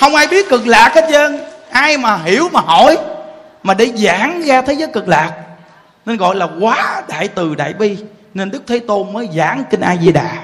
[0.00, 1.40] Không ai biết cực lạc hết trơn.
[1.70, 2.96] Ai mà hiểu mà hỏi
[3.68, 5.32] mà để giảng ra thế giới cực lạc,
[6.06, 7.96] nên gọi là quá đại từ đại bi,
[8.34, 10.36] nên đức thế tôn mới giảng kinh a di đà.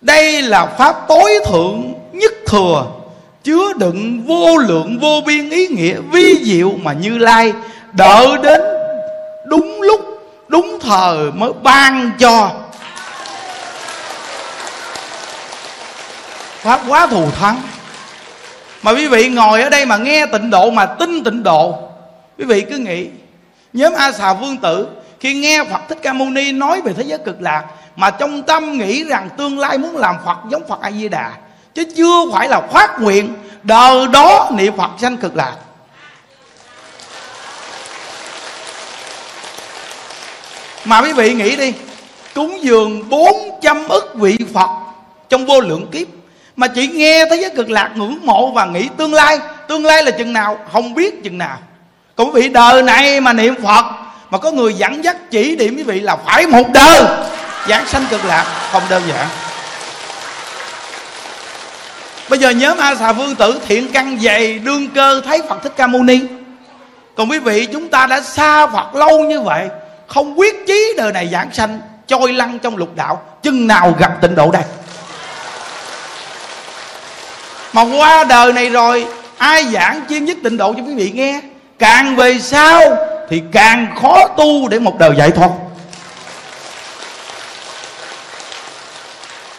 [0.00, 2.86] Đây là pháp tối thượng nhất thừa,
[3.44, 7.52] chứa đựng vô lượng, vô biên ý nghĩa vi diệu mà như lai
[7.92, 8.60] đợi đến
[9.46, 10.00] đúng lúc,
[10.48, 12.50] đúng thời mới ban cho
[16.62, 17.62] pháp quá thù thắng.
[18.82, 21.78] Mà quý vị ngồi ở đây mà nghe tịnh độ mà tin tịnh độ,
[22.38, 23.06] quý vị cứ nghĩ,
[23.72, 24.88] nhóm a xà vương tử
[25.20, 27.64] khi nghe phật thích ca mâu ni nói về thế giới cực lạc,
[27.96, 31.32] mà trong tâm nghĩ rằng tương lai muốn làm phật giống phật a di đà
[31.74, 35.54] chứ chưa phải là phát nguyện đời đó niệm phật sanh cực lạc.
[40.84, 41.72] Mà quý vị nghĩ đi,
[42.34, 44.70] cúng dường 400 ức vị Phật
[45.28, 46.08] trong vô lượng kiếp
[46.62, 49.38] mà chỉ nghe thế giới cực lạc ngưỡng mộ và nghĩ tương lai.
[49.68, 50.58] Tương lai là chừng nào?
[50.72, 51.58] Không biết chừng nào.
[52.16, 53.84] Còn quý vị đời này mà niệm Phật,
[54.30, 57.02] mà có người dẫn dắt chỉ điểm quý vị là phải một đời
[57.68, 59.28] giảng sanh cực lạc, không đơn giản.
[62.28, 65.72] Bây giờ nhớ a xà vương tử thiện căn dày đương cơ thấy phật thích
[65.76, 66.20] ca mâu ni.
[67.16, 69.68] Còn quý vị, chúng ta đã xa phật lâu như vậy,
[70.06, 74.12] không quyết chí đời này giảng sanh, trôi lăn trong lục đạo, chừng nào gặp
[74.20, 74.62] tịnh độ đây?
[77.72, 79.06] Mà qua đời này rồi,
[79.38, 81.40] ai giảng chiêm nhất tịnh độ cho quý vị nghe?
[81.78, 82.96] Càng về sau
[83.30, 85.50] thì càng khó tu để một đời giải thoát.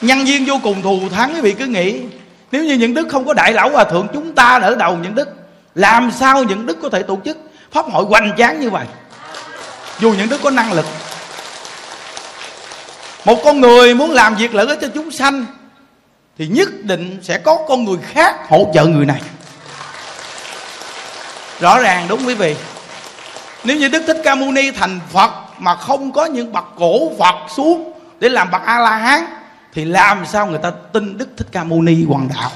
[0.02, 2.02] Nhân viên vô cùng thù thắng, quý vị cứ nghĩ,
[2.52, 5.15] nếu như những đức không có đại lão hòa thượng, chúng ta đỡ đầu những
[5.15, 5.30] đức,
[5.76, 7.38] làm sao những đức có thể tổ chức?
[7.71, 8.86] Pháp hội hoành tráng như vậy,
[9.99, 10.86] dù những đức có năng lực.
[13.26, 15.45] Một con người muốn làm việc lợi ích cho chúng sanh
[16.38, 19.22] thì nhất định sẽ có con người khác hỗ trợ người này.
[21.60, 22.56] Rõ ràng đúng quý vị.
[23.63, 27.12] Nếu như đức thích ca mâu ni thành phật mà không có những bậc cổ
[27.19, 29.26] phật xuống để làm bậc a la hán
[29.74, 32.52] thì làm sao người ta tin đức thích ca mâu ni hoàng đạo?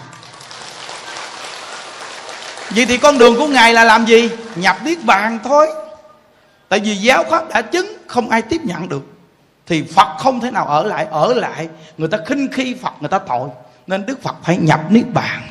[2.69, 4.29] Vậy thì con đường của ngài là làm gì?
[4.55, 5.67] Nhập niết bàn thôi.
[6.69, 9.03] Tại vì giáo pháp đã chứng không ai tiếp nhận được.
[9.67, 11.67] Thì phật không thể nào ở lại ở lại.
[11.97, 13.49] Người ta khinh khi phật, người ta tội
[13.87, 15.41] nên đức phật phải nhập niết bàn.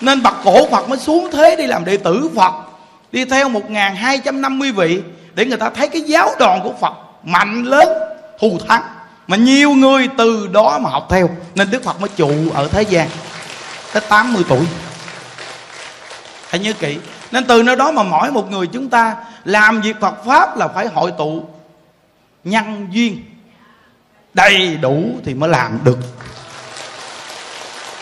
[0.00, 2.52] Nên bậc cổ phật mới xuống thế đi làm đệ tử phật,
[3.12, 3.62] đi theo một
[3.96, 5.02] hai trăm năm mươi vị
[5.34, 7.88] để người ta thấy cái giáo đoàn của phật mạnh lớn,
[8.40, 8.82] thù thắng.
[9.26, 11.30] Mà nhiều người từ đó mà học theo.
[11.54, 13.08] Nên đức phật mới trụ ở thế gian
[13.92, 14.66] tới 80 tuổi.
[16.48, 16.98] Hãy nhớ kỹ.
[17.32, 20.68] Nên từ nơi đó mà mỗi một người chúng ta làm việc Phật pháp là
[20.68, 21.44] phải hội tụ
[22.44, 23.24] nhân duyên
[24.34, 25.98] đầy đủ thì mới làm được.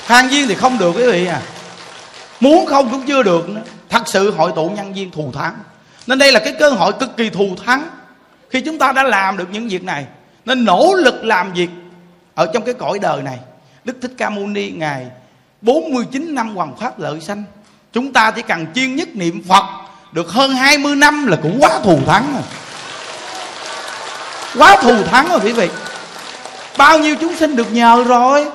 [0.06, 1.40] Than viên thì không được quý vị à.
[2.40, 3.62] Muốn không cũng chưa được nữa.
[3.88, 5.54] Thật sự hội tụ nhân viên thù thắng.
[6.06, 7.90] Nên đây là cái cơ hội cực kỳ thù thắng
[8.50, 10.06] khi chúng ta đã làm được những việc này.
[10.44, 11.70] Nên nỗ lực làm việc
[12.34, 13.38] ở trong cái cõi đời này.
[13.84, 15.06] Đức thích ca mâu ni ngài
[15.60, 17.44] 49 năm hoàng pháp lợi sanh,
[17.92, 19.64] chúng ta chỉ cần chuyên nhất niệm phật
[20.12, 22.42] được hơn 20 năm là cũng quá thù thắng rồi.
[24.58, 25.68] Quá thù thắng rồi quý vị
[26.78, 28.46] bao nhiêu chúng sinh được nhờ rồi?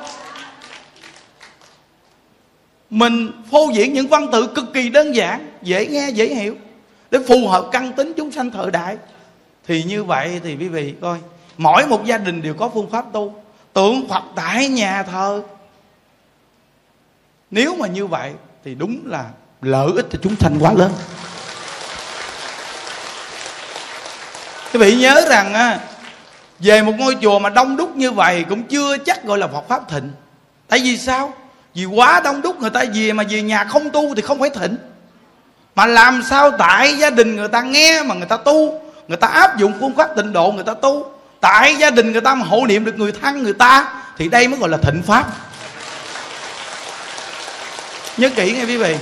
[2.89, 6.55] Mình phô diễn những văn tự cực kỳ đơn giản, dễ nghe, dễ hiểu.
[7.11, 8.97] Để phù hợp căn tính chúng sanh thời đại.
[9.67, 11.17] Thì như vậy thì quý vị coi,
[11.57, 13.35] mỗi một gia đình đều có phương pháp tu.
[13.73, 15.41] Tượng phật tại nhà thờ.
[17.51, 18.31] Nếu mà như vậy
[18.65, 19.25] thì đúng là
[19.61, 20.91] lợi ích cho chúng sanh quá lớn.
[24.73, 25.77] Quý vị nhớ rằng
[26.59, 29.67] về một ngôi chùa mà đông đúc như vậy cũng chưa chắc gọi là Phật
[29.67, 30.11] pháp thịnh.
[30.67, 31.33] Tại vì sao?
[31.73, 34.49] Vì quá đông đúc người ta về mà về nhà không tu thì không phải
[34.49, 34.77] thịnh.
[35.75, 38.81] Mà làm sao tại gia đình người ta nghe mà người ta tu?
[39.07, 41.11] Người ta áp dụng phương pháp tịnh độ, người ta tu.
[41.41, 44.47] Tại gia đình người ta mà hộ niệm được người thân người ta, thì đây
[44.47, 45.25] mới gọi là thịnh pháp.
[48.17, 48.95] Nhớ kỹ nghe quý vị.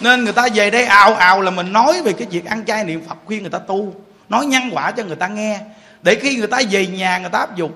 [0.00, 2.84] Nên người ta về đây ào ào là mình nói về cái việc ăn chay
[2.84, 3.94] niệm phật khuyên người ta tu.
[4.28, 5.60] Nói nhân quả cho người ta nghe
[6.06, 7.72] để khi người ta về nhà, người ta áp dụng.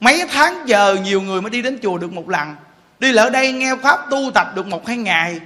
[0.00, 2.54] Mấy tháng giờ nhiều người mới đi đến chùa được một lần.
[2.98, 5.40] Đi lỡ đây nghe pháp tu tập được một hai ngày.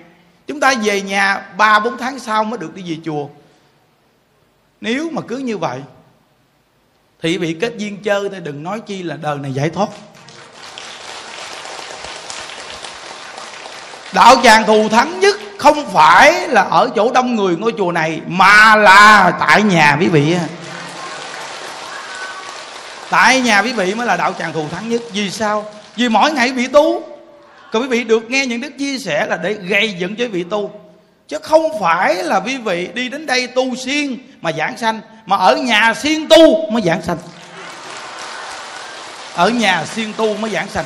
[0.46, 3.28] Chúng ta về nhà ba, bốn tháng sau mới được đi về chùa.
[4.80, 5.78] Nếu mà cứ như vậy,
[7.22, 9.88] thì bị kết duyên chơi thì đừng nói chi là đời này giải thoát.
[14.14, 18.20] Đạo tràng thù thắng nhất không phải là ở chỗ đông người ngôi chùa này,
[18.26, 20.36] mà là tại nhà quý vị
[23.10, 25.00] tại nhà quý vị mới là đạo tràng thù thắng nhất.
[25.12, 25.64] Vì sao?
[25.96, 27.02] Vì mỗi ngày bị tu.
[27.72, 30.28] Còn quý vị được nghe những đức chia sẻ là để gây dựng cho quý
[30.28, 30.70] vị tu.
[31.28, 35.36] Chứ không phải là quý vị đi đến đây tu siêng mà giảng sanh, mà
[35.36, 37.16] ở nhà siêng tu mới giảng sanh.
[39.34, 40.84] Ở nhà siêng tu mới giảng sanh.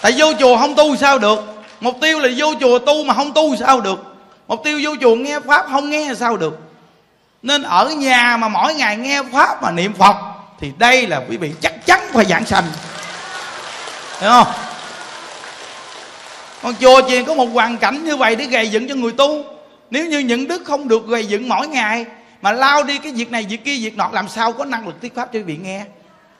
[0.00, 1.62] Tại vô chùa không tu sao được?
[1.80, 4.16] Mục tiêu là vô chùa tu mà không tu sao được?
[4.48, 6.58] Mục tiêu vô chùa nghe pháp không nghe sao được?
[7.42, 10.16] Nên ở nhà mà mỗi ngày nghe pháp mà niệm phật
[10.60, 12.64] thì đây là quý vị chắc chắn phải giảng sanh.
[14.20, 14.46] Hiểu không?
[16.62, 19.44] Con chùa chỉ có một hoàn cảnh như vậy để gây dựng cho người tu.
[19.90, 22.06] Nếu như những đức không được gây dựng mỗi ngày,
[22.42, 25.00] mà lao đi cái việc này, việc kia, việc nọ, làm sao có năng lực
[25.00, 25.84] thuyết pháp cho quý vị nghe?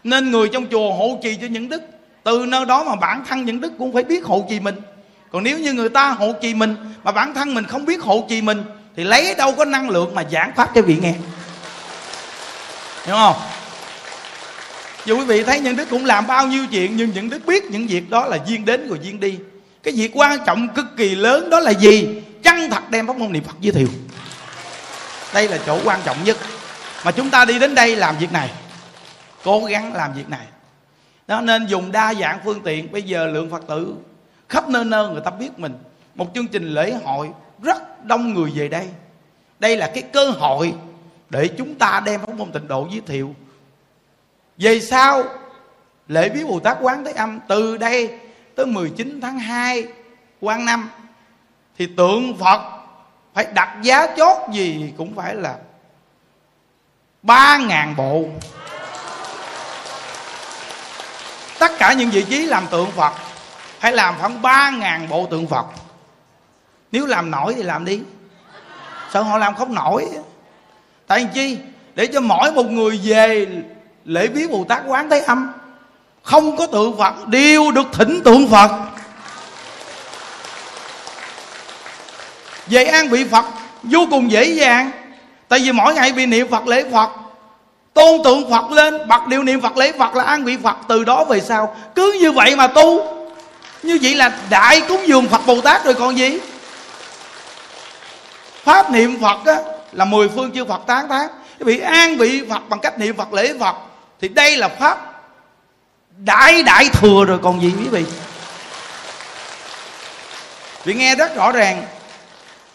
[0.04, 1.83] Nên người trong chùa hộ trì cho những đức.
[2.24, 4.76] Từ nơi đó mà bản thân những đức cũng phải biết hộ trì mình.
[5.33, 8.26] Còn nếu như người ta hộ trì mình, mà bản thân mình không biết hộ
[8.28, 8.64] trì mình,
[8.96, 11.14] thì lấy đâu có năng lượng mà giảng pháp cho vị nghe?
[13.04, 13.37] Hiểu không?
[15.06, 17.64] Dù quý vị thấy những đức cũng làm bao nhiêu chuyện, nhưng những đức biết
[17.64, 19.38] những việc đó là duyên đến rồi duyên đi.
[19.82, 22.22] Cái việc quan trọng cực kỳ lớn đó là gì?
[22.42, 23.88] Chân thật đem pháp môn niệm phật giới thiệu.
[25.34, 26.36] Đây là chỗ quan trọng nhất.
[27.04, 28.50] Mà chúng ta đi đến đây làm việc này,
[29.44, 30.46] cố gắng làm việc này.
[31.26, 32.92] Đó, nên dùng đa dạng phương tiện.
[32.92, 33.94] Bây giờ lượng phật tử
[34.48, 35.72] khắp nơi nơi người ta biết mình.
[36.14, 37.28] Một chương trình lễ hội
[37.62, 38.88] rất đông người về đây.
[39.58, 40.74] Đây là cái cơ hội
[41.30, 43.34] để chúng ta đem pháp môn tịnh độ giới thiệu
[44.60, 45.24] về sau
[46.08, 48.18] lễ bí Bồ Tát Quán Thế Âm từ đây
[48.54, 49.84] tới 19 tháng 2
[50.40, 50.90] quang năm,
[51.78, 52.61] thì tượng Phật
[53.34, 55.56] phải đặt giá chốt gì cũng phải là
[57.22, 58.24] ba ngàn bộ.
[61.58, 63.12] Tất cả những vị trí làm tượng Phật
[63.80, 65.66] phải làm khoảng ba ngàn bộ tượng phật.
[66.92, 68.00] Nếu làm nổi thì làm đi.
[69.12, 70.08] Sợ họ làm không nổi?
[71.06, 71.58] Tại chi?
[71.94, 73.46] Để cho mỗi một người về
[74.05, 75.53] lễ viếng bồ tát quán thế âm.
[76.22, 78.70] Không có tượng phật đều được thỉnh tượng phật.
[82.66, 83.44] Về an vị phật
[83.82, 84.90] vô cùng dễ dàng.
[85.48, 87.11] Tại vì mỗi ngày bị niệm phật lễ phật
[87.94, 90.76] tôn tượng phật lên bật điều niệm phật lễ phật là an vị phật.
[90.88, 93.16] Từ đó về sau cứ như vậy mà tu.
[93.82, 96.38] Như vậy là đại cúng dường phật bồ tát rồi còn gì?
[98.64, 99.57] Pháp niệm phật á,
[99.92, 101.26] là mười phương chư phật tán thán.
[101.59, 103.76] Bị an vị phật bằng cách niệm phật lễ phật
[104.20, 105.06] thì đây là pháp.
[106.24, 108.04] Đại đại thừa rồi còn gì quý vị?
[110.84, 111.86] Vì nghe rất rõ ràng,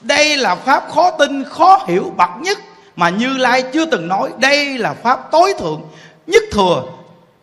[0.01, 2.57] đây là pháp khó tin, khó hiểu, bậc nhất
[2.95, 4.29] mà như lai chưa từng nói.
[4.37, 5.81] Đây là pháp tối thượng,
[6.27, 6.83] nhất thừa,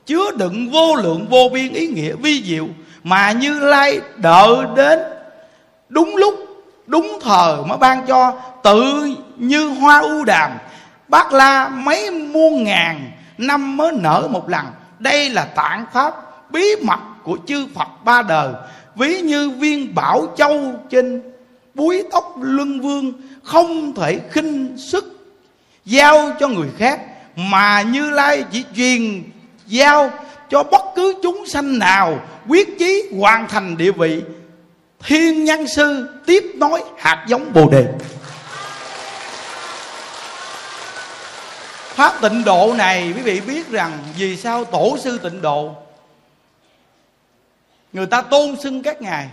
[0.06, 2.68] chứa đựng vô lượng, vô biên ý nghĩa, vi diệu
[3.02, 5.00] mà như lai đợi đến
[5.88, 6.34] đúng lúc,
[6.86, 8.32] đúng thời mới ban cho
[8.62, 10.50] tự như hoa ưu đàm.
[11.08, 13.10] Bát la mấy muôn ngàn
[13.46, 14.66] năm mới nở một lần.
[14.98, 16.14] Đây là tạng pháp
[16.50, 18.52] bí mật của chư phật ba đời.
[18.94, 21.22] Ví như viên bảo châu trên
[21.74, 23.12] búi tóc luân vương
[23.42, 25.34] không thể khinh sức
[25.84, 27.00] giao cho người khác,
[27.36, 29.22] mà như lai chỉ truyền
[29.66, 30.10] giao
[30.50, 32.18] cho bất cứ chúng sanh nào
[32.48, 34.22] quyết chí hoàn thành địa vị
[35.06, 37.86] thiên nhân sư tiếp nối hạt giống bồ đề.
[41.94, 45.76] Pháp tịnh độ này, quý vị biết rằng vì sao tổ sư tịnh độ?
[47.92, 49.28] Người ta tôn xưng các ngài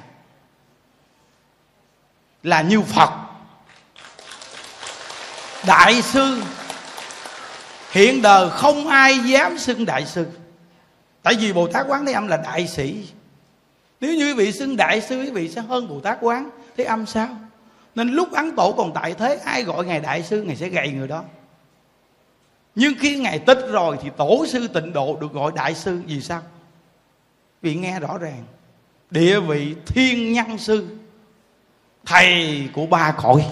[2.43, 3.09] là như phật,
[5.67, 6.41] đại sư.
[7.91, 10.27] Hiện đời không ai dám xưng đại sư.
[11.23, 13.07] Tại vì bồ tát quán thế âm là đại sĩ.
[13.99, 16.83] Nếu như quý vị xưng đại sư, quý vị sẽ hơn bồ tát quán thế
[16.83, 17.27] âm sao?
[17.95, 20.89] Nên lúc ấn tổ còn tại thế, ai gọi ngài đại sư, ngài sẽ gầy
[20.91, 21.23] người đó
[22.75, 26.01] nhưng khi ngài tích rồi thì tổ sư tịnh độ được gọi đại sư.
[26.05, 26.41] Vì sao?
[27.61, 28.43] Vì nghe rõ ràng.
[29.11, 30.87] Địa vị thiên nhân sư,
[32.05, 33.45] thầy của ba cõi.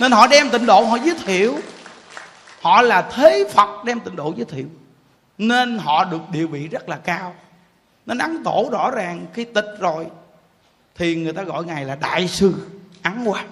[0.00, 1.58] Nên họ đem tịnh độ, họ giới thiệu.
[2.60, 4.66] Họ là thế phật đem tịnh độ giới thiệu.
[5.38, 7.34] Nên họ được địa vị rất là cao.
[8.06, 10.06] Nên ấn tổ rõ ràng khi tịch rồi
[10.94, 12.54] thì người ta gọi ngài là đại sư
[13.02, 13.46] ấn quan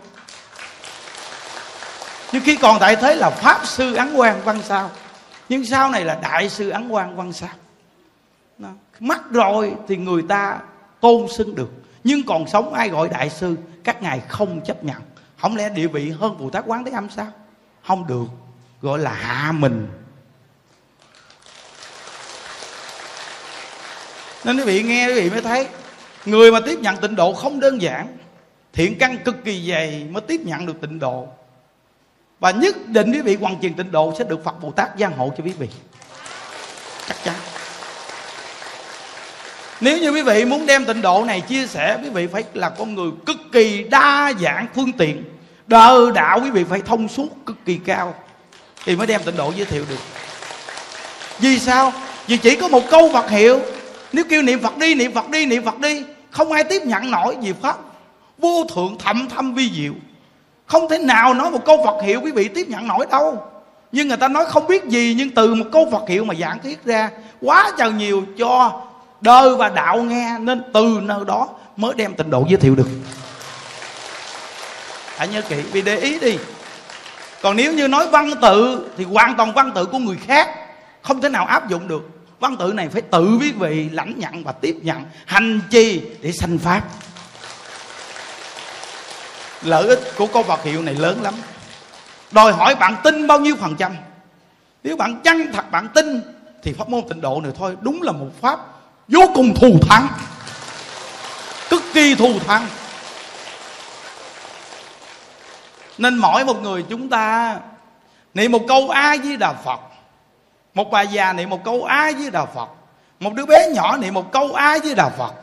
[2.33, 4.91] nhưng khi còn tại thế là pháp sư ấn quang văn sao.
[5.49, 7.51] Nhưng sau này là đại sư ấn quang văn sao.
[8.59, 8.69] Đó.
[9.01, 10.59] mất rồi thì người ta
[11.01, 11.71] tôn xưng được.
[12.05, 14.97] Nhưng còn sống ai gọi đại sư, các ngài không chấp nhận.
[15.41, 17.27] Không lẽ địa vị hơn bồ tát quán thế âm sao?
[17.87, 18.27] Không được.
[18.83, 19.89] Gọi là hạ mình.
[24.45, 25.69] Nên quý vị nghe quý vị mới thấy,
[26.27, 28.17] người mà tiếp nhận tịnh độ không đơn giản,
[28.73, 31.29] thiện căn cực kỳ dày mới tiếp nhận được tịnh độ
[32.41, 35.09] và nhất định quý vị hoàn truyền tịnh độ sẽ được phật bồ tát gia
[35.09, 35.69] hộ cho quý vị.
[37.09, 37.35] Chắc chắn.
[39.81, 42.69] Nếu như quý vị muốn đem tịnh độ này chia sẻ, quý vị phải là
[42.69, 45.25] con người cực kỳ đa dạng, phương tiện.
[45.67, 48.15] Đờ đạo quý vị phải thông suốt, cực kỳ cao
[48.85, 50.01] thì mới đem tịnh độ giới thiệu được.
[51.39, 51.93] Vì sao?
[52.27, 53.61] Vì chỉ có một câu Phật hiệu.
[54.13, 57.11] Nếu kêu niệm Phật đi, niệm Phật đi, niệm Phật đi, không ai tiếp nhận
[57.11, 57.77] nổi gì pháp.
[58.39, 59.93] Vô thượng thậm thâm vi diệu
[60.67, 63.43] không thể nào nói một câu Phật hiệu quý vị tiếp nhận nổi đâu.
[63.93, 66.59] Nhưng người ta nói không biết gì, nhưng từ một câu Phật hiệu mà giảng
[66.63, 67.11] thuyết ra,
[67.41, 68.83] quá trời nhiều cho
[69.21, 72.89] đời và đạo nghe, nên từ nơi đó mới đem tịnh độ giới thiệu được.
[75.17, 76.39] Hãy nhớ kỹ, vì để ý đi.
[77.43, 80.49] Còn nếu như nói văn tự, thì hoàn toàn văn tự của người khác
[81.03, 82.11] không thể nào áp dụng được.
[82.41, 86.33] Văn tự này phải tự quý vị, lãnh nhận và tiếp nhận, hành chi để
[86.33, 86.83] sanh pháp
[89.67, 91.35] lợi ích của câu Phật hiệu này lớn lắm.
[92.31, 93.97] Đòi hỏi bạn tin bao nhiêu phần trăm.
[94.83, 96.21] Nếu bạn chân thật bạn tin,
[96.63, 98.61] thì pháp môn tịnh độ này thôi, đúng là một pháp
[99.09, 100.09] vô cùng thù thắng.
[101.71, 102.67] Cực kỳ thù thắng.
[105.99, 107.57] Nên mỗi một người chúng ta
[108.35, 109.81] niệm một câu a với đà phật,
[110.75, 112.69] một bà già niệm một câu a với đà phật,
[113.21, 115.35] một đứa bé nhỏ niệm một câu a với đà phật,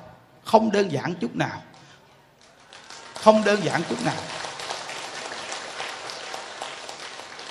[0.43, 1.61] không đơn giản chút nào
[3.24, 4.15] không đơn giản chút nào.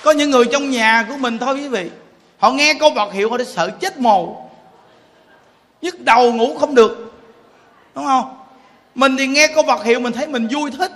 [0.03, 1.89] Có những người trong nhà của mình thôi quý vị.
[2.37, 4.49] Họ nghe câu Phật hiệu họ đã sợ chết mồ.
[5.81, 7.13] Nhức đầu ngủ không được.
[7.95, 8.37] Đúng không?
[8.95, 10.91] Mình thì nghe câu vật hiệu mình thấy mình vui thích.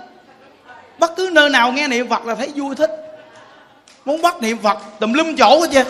[0.98, 2.90] Bất cứ nơi nào nghe niệm phật là thấy vui thích.
[4.04, 5.84] Muốn bắt niệm phật tùm lum chỗ hết chứ.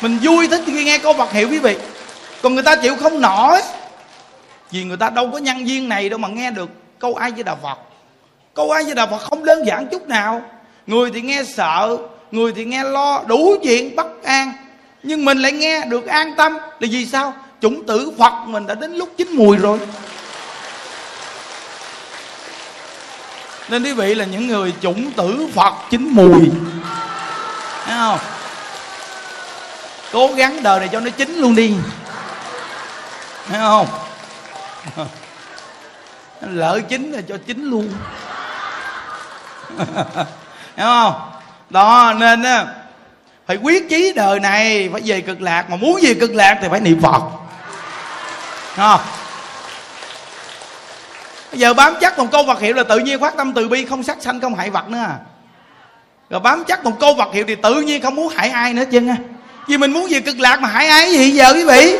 [0.00, 1.76] Mình vui thích khi nghe câu vật hiệu quý vị.
[2.42, 3.60] Còn người ta chịu không nổi.
[4.70, 6.68] Vì người ta đâu có nhân viên này đâu mà nghe được
[6.98, 7.78] câu ai với đạo phật?
[8.54, 10.42] Câu ai với đạo phật không đơn giản chút nào.
[10.86, 11.96] Người thì nghe sợ,
[12.30, 14.52] người thì nghe lo, đủ chuyện bất an.
[15.02, 17.32] Nhưng mình lại nghe được an tâm là vì sao?
[17.62, 19.78] Chủng tử phật mình đã đến lúc chín mùi rồi.
[23.68, 26.50] Nên quý vị là những người chủng tử phật chín mùi.
[27.84, 28.18] Thấy không?
[30.12, 31.74] Cố gắng đời này cho nó chín luôn đi.
[33.48, 33.86] Thấy không?
[36.50, 37.92] Lỡ chín là cho chín luôn.
[40.76, 41.30] Hiểu không?
[41.70, 42.64] Đó, nên á,
[43.46, 46.68] phải quyết chí đời này, phải về cực lạc, mà muốn về cực lạc thì
[46.70, 47.22] phải niệm phật.
[48.76, 49.00] Không?
[51.50, 53.84] Bây giờ bám chắc một câu vật hiệu là tự nhiên phát tâm từ bi,
[53.84, 55.16] không sát sanh, không hại vật nữa à.
[56.30, 58.84] Rồi bám chắc một câu vật hiệu thì tự nhiên không muốn hại ai nữa
[58.90, 59.16] chân á?
[59.68, 61.12] Vì mình muốn về cực lạc mà hại ai?
[61.12, 61.96] Gì giờ quý vị?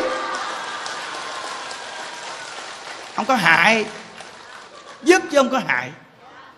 [3.15, 3.85] Không có hại
[5.03, 5.91] giúp chứ không có hại.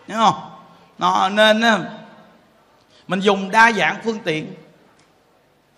[0.07, 0.51] Hiểu không?
[0.97, 1.63] Nó nên
[3.07, 4.53] mình dùng đa dạng phương tiện.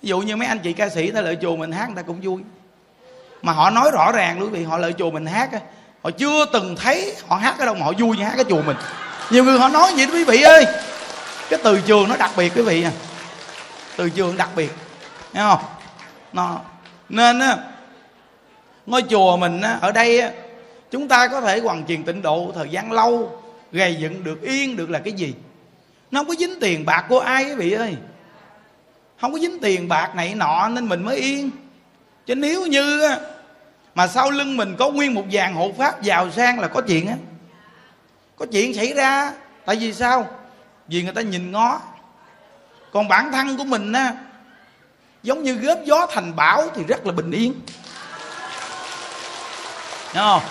[0.01, 2.01] Ví dụ như mấy anh chị ca sĩ ta lợi chùa mình hát người ta
[2.01, 2.41] cũng vui.
[3.41, 5.49] Mà họ nói rõ ràng luôn vị họ lợi chùa mình hát
[6.03, 8.62] họ chưa từng thấy họ hát ở đâu mà họ vui như hát cái chùa
[8.62, 8.78] mình.
[9.30, 10.66] Nhiều người họ nói vậy đó quý vị ơi.
[11.49, 12.91] Cái từ trường nó đặc biệt quý vị à.
[13.95, 14.72] Từ trường đặc biệt.
[15.34, 15.64] Nghe không?
[16.34, 16.59] Nó
[17.09, 17.57] nên á
[18.86, 20.30] ngôi chùa mình á, ở đây á,
[20.92, 24.76] chúng ta có thể hoàn truyền tịnh độ thời gian lâu gầy dựng được yên
[24.76, 25.34] được là cái gì?
[26.12, 27.96] Nó không có dính tiền bạc của ai, quý vị ơi.
[29.22, 31.52] Không có dính tiền bạc này nọ nên mình mới yên.
[32.26, 33.02] Chứ nếu như
[33.96, 37.08] mà sau lưng mình có nguyên một vàng hộ pháp giàu sang là có chuyện
[37.08, 37.16] á.
[38.36, 39.34] Có chuyện xảy ra,
[39.66, 40.28] tại vì sao?
[40.88, 41.82] Vì người ta nhìn ngó.
[42.92, 44.14] Còn bản thân của mình á,
[45.24, 47.54] giống như góp gió thành bão thì rất là bình yên.
[50.14, 50.42] Đúng không?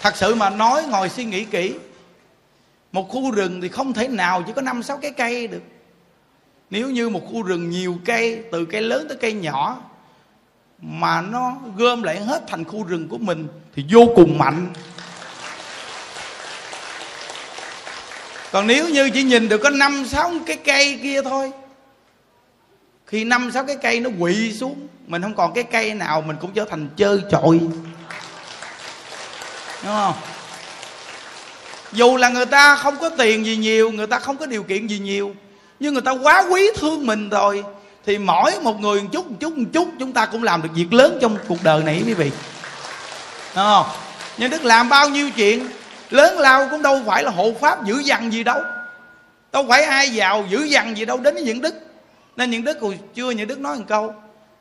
[0.00, 1.74] Thật sự mà nói, ngồi suy nghĩ kỹ.
[2.92, 5.62] Một khu rừng thì không thể nào chỉ có năm, sáu cái cây được.
[6.70, 9.80] Nếu như một khu rừng nhiều cây, từ cây lớn tới cây nhỏ,
[10.82, 14.66] mà nó gom lại hết thành khu rừng của mình, thì vô cùng mạnh.
[18.52, 21.52] Còn nếu như chỉ nhìn được có năm, sáu cái cây kia thôi,
[23.06, 26.36] khi năm, sáu cái cây nó quỵ xuống, mình không còn cái cây nào, mình
[26.40, 27.60] cũng trở thành chơi trội
[29.82, 30.14] đúng không?
[31.92, 34.86] Dù là người ta không có tiền gì nhiều, người ta không có điều kiện
[34.86, 35.34] gì nhiều,
[35.80, 37.64] nhưng người ta quá quý thương mình rồi,
[38.06, 40.68] thì mỗi một người một chút một chút một chút, chúng ta cũng làm được
[40.74, 42.30] việc lớn trong cuộc đời này, quý vị.
[43.56, 43.86] Đúng không?
[44.36, 45.68] Nhưng đức làm bao nhiêu chuyện,
[46.10, 48.62] lớn lao cũng đâu phải là hộ pháp dữ dằn gì đâu.
[49.52, 51.74] Đâu phải ai giàu dữ dằn gì đâu, đến với những đức.
[52.36, 54.14] Nên những đức hồi chưa những đức nói một câu,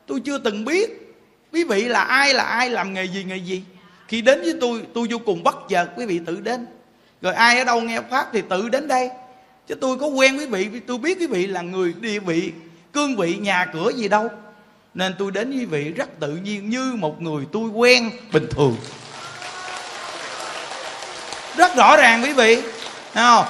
[0.07, 1.15] tôi chưa từng biết
[1.53, 3.63] quý vị là ai là ai, làm nghề gì nghề gì
[4.09, 6.67] khi đến với tôi tôi vô cùng bất chợt quý vị tự đến.
[7.21, 9.09] Rồi ai ở đâu nghe pháp thì tự đến đây.
[9.67, 12.51] Chứ tôi có quen quý vị tôi biết quý vị là người địa vị
[12.93, 14.29] cương vị nhà cửa gì đâu.
[14.93, 18.75] Nên tôi đến quý vị rất tự nhiên như một người tôi quen bình thường.
[21.57, 22.61] Rất rõ ràng quý vị
[23.13, 23.45] Thấy không?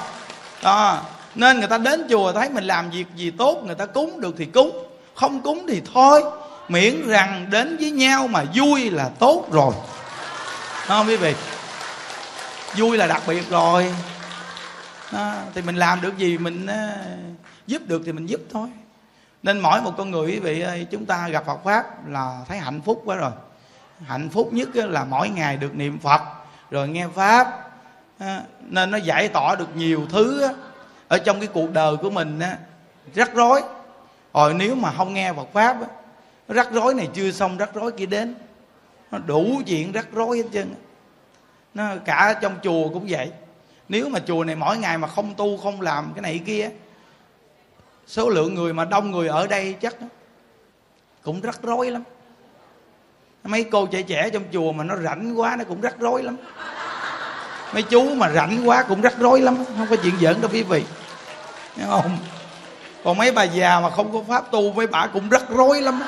[0.62, 1.02] À,
[1.34, 4.34] nên người ta đến chùa thấy mình làm việc gì tốt người ta cúng được
[4.38, 6.22] thì cúng không cúng thì thôi.
[6.68, 9.74] Miễn rằng đến với nhau mà vui là tốt rồi.
[10.90, 11.34] Đúng không quý vị.
[12.76, 13.94] Vui là đặc biệt rồi.
[15.12, 16.88] Đó, thì mình làm được gì mình ờ,
[17.66, 18.68] giúp được thì mình giúp thôi.
[19.42, 22.58] Nên mỗi một con người quý vị ơi chúng ta gặp Phật pháp là thấy
[22.58, 23.30] hạnh phúc quá rồi.
[24.06, 26.20] Hạnh phúc nhất là mỗi ngày được niệm Phật
[26.70, 27.70] rồi nghe pháp
[28.18, 30.48] ờ, nên nó giải tỏa được nhiều thứ
[31.08, 32.40] ở trong cái cuộc đời của mình
[33.14, 33.62] rắc rối.
[34.34, 35.76] Rồi nếu mà không nghe Phật pháp
[36.48, 38.34] rắc rối này chưa xong rắc rối kia đến
[39.10, 40.74] nó đủ chuyện rắc rối hết trơn
[41.74, 43.30] nó cả trong chùa cũng vậy.
[43.88, 46.70] Nếu mà chùa này mỗi ngày mà không tu, không làm cái này kia,
[48.06, 49.96] số lượng người mà đông người ở đây chắc
[51.22, 52.02] cũng rắc rối lắm.
[53.44, 56.36] Mấy cô trẻ trẻ trong chùa mà nó rảnh quá, nó cũng rắc rối lắm.
[57.74, 59.64] Mấy chú mà rảnh quá cũng rắc rối lắm.
[59.76, 60.84] Không có chuyện giỡn đâu quý vị.
[61.76, 62.18] Thấy không?
[63.04, 66.02] Còn mấy bà già mà không có pháp tu, mấy bà cũng rắc rối lắm.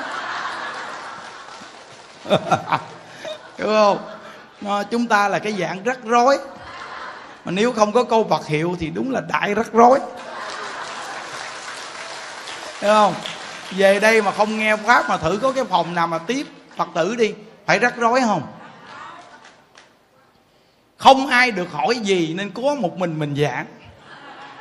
[3.63, 3.97] hiểu không?
[4.61, 6.37] Nó, chúng ta là cái dạng rắc rối.
[7.45, 9.99] Mà nếu không có câu vật hiệu thì đúng là đại rắc rối.
[12.81, 13.15] Hiểu không?
[13.71, 16.87] Về đây mà không nghe pháp mà thử có cái phòng nào mà tiếp phật
[16.95, 17.33] tử đi
[17.65, 18.41] phải rắc rối không?
[20.97, 23.65] Không ai được hỏi gì nên có một mình mình giảng.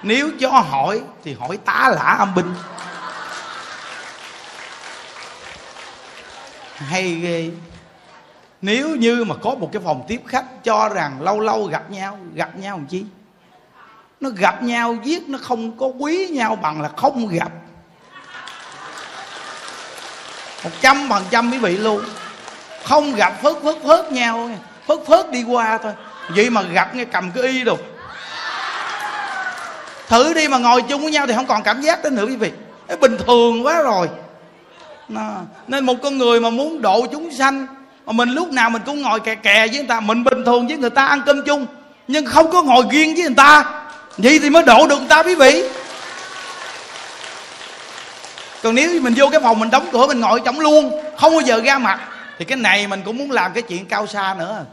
[0.03, 2.55] Nếu cho hỏi thì hỏi tá lả âm binh.
[6.77, 7.51] Hay ghê
[8.63, 12.19] nếu như mà có một cái phòng tiếp khách cho rằng lâu lâu gặp nhau
[12.35, 13.05] gặp nhau làm chi?
[14.21, 17.53] Nó gặp nhau giết, nó không có quý nhau bằng là không gặp.
[20.65, 22.03] Một trăm phần trăm quý vị luôn.
[22.85, 24.51] Không gặp, phớt phớt phớt nhau,
[24.87, 25.93] phớt phớt đi qua thôi.
[26.29, 27.77] Vậy mà gặp nghe cầm cái y đồ.
[30.09, 32.37] Thử đi mà ngồi chung với nhau thì không còn cảm giác đến nữa, quý
[32.37, 32.53] vị.
[33.01, 34.09] Bình thường quá rồi.
[35.67, 37.67] Nên một con người mà muốn độ chúng sanh
[38.07, 40.01] mà mình lúc nào mình cũng ngồi kè kè với người ta.
[40.01, 41.67] Mình bình thường với người ta ăn cơm chung,
[42.09, 43.65] nhưng không có ngồi riêng với người ta.
[44.19, 45.65] Vậy thì mới độ được người ta, quý vị.
[48.63, 51.41] Còn nếu mình vô cái phòng mình đóng cửa, mình ngồi trong luôn, không bao
[51.41, 52.01] giờ ra mặt,
[52.39, 54.65] thì cái này mình cũng muốn làm cái chuyện cao xa nữa.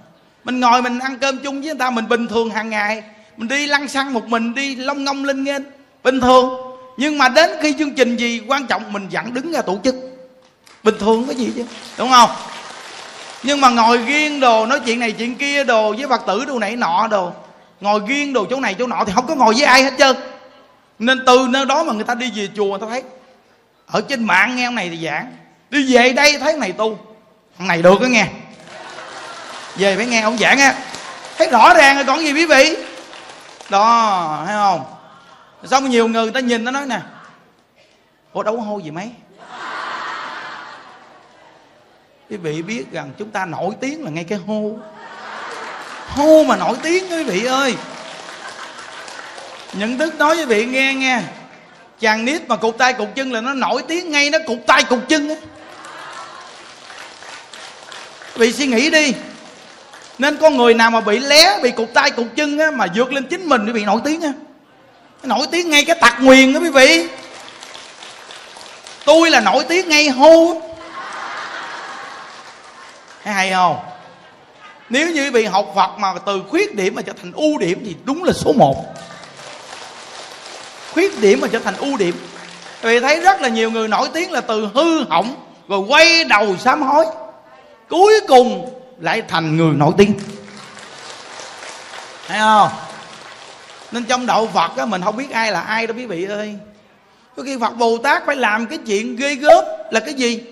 [0.44, 3.04] Mình ngồi mình ăn cơm chung với người ta, mình bình thường hàng ngày.
[3.38, 5.62] Mình đi lăn xăng một mình, đi long ngông lên nghênh,
[6.04, 6.50] bình thường.
[6.98, 9.96] Nhưng mà đến khi chương trình gì quan trọng, mình vẫn đứng ra tổ chức.
[10.84, 11.64] Bình thường cái gì chứ,
[11.98, 12.30] đúng không?
[13.44, 16.60] Nhưng mà ngồi riêng đồ, nói chuyện này chuyện kia đồ, với phật tử đồ
[16.60, 17.32] này nọ đồ.
[17.82, 20.16] Ngồi riêng đồ chỗ này chỗ nọ thì không có ngồi với ai hết trơn.
[21.00, 23.04] Nên từ nơi đó mà người ta đi về chùa người ta thấy,
[23.88, 25.32] ở trên mạng nghe ông này thì giảng,
[25.70, 26.98] đi về đây thấy ông này tu.
[27.60, 28.28] Ông này được đó nghe.
[29.76, 30.76] Về phải nghe ông giảng á.
[31.38, 32.76] Thấy rõ ràng rồi còn gì quý vị?
[33.70, 34.84] Đó, thấy không?
[35.66, 37.00] Xong nhiều người ta nhìn nó nói nè,
[38.34, 39.12] ủa, đâu có hô gì mấy?
[42.30, 44.72] Quý vị biết rằng chúng ta nổi tiếng là ngay cái hô.
[46.08, 47.76] Hô mà nổi tiếng quý vị ơi.
[49.74, 51.22] Nhận thức nói với vị nghe nghe.
[52.00, 54.84] Chàng nít mà cụt tay cụt chân là nó nổi tiếng ngay nó cụt tay
[54.84, 55.36] cụt chân á.
[58.36, 59.14] Vị suy nghĩ đi.
[60.18, 63.14] Nên con người nào mà bị lé, bị cụt tay cụt chân á, mà vượt
[63.14, 64.34] lên chính mình thì bị nổi tiếng á.
[65.24, 67.08] Nổi tiếng ngay cái tặc nguyền đó quý vị.
[69.06, 70.62] Tôi là nổi tiếng ngay hô
[73.24, 73.78] hay hay không?
[74.90, 77.82] Nếu như quý vị học Phật mà từ khuyết điểm mà trở thành ưu điểm
[77.86, 78.86] thì đúng là số 1
[80.94, 82.16] khuyết điểm mà trở thành ưu điểm.
[82.82, 85.36] Vì thấy rất là nhiều người nổi tiếng là từ hư hỏng
[85.68, 87.06] rồi quay đầu sám hối.
[87.90, 90.14] Cuối cùng lại thành người nổi tiếng.
[92.28, 92.70] Thấy không?
[93.92, 96.56] Nên trong đạo phật á, mình không biết ai là ai đâu quý vị ơi.
[97.36, 100.44] Có khi phật bồ tát phải làm cái chuyện ghê gớm là cái gì?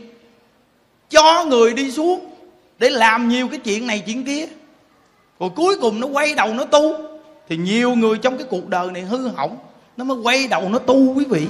[1.09, 2.36] Cho người đi xuống
[2.79, 4.45] để làm nhiều cái chuyện này chuyện kia.
[5.39, 6.97] Rồi cuối cùng nó quay đầu nó tu.
[7.49, 9.57] Thì nhiều người trong cái cuộc đời này hư hỏng.
[9.97, 11.47] Nó mới quay đầu nó tu quý vị.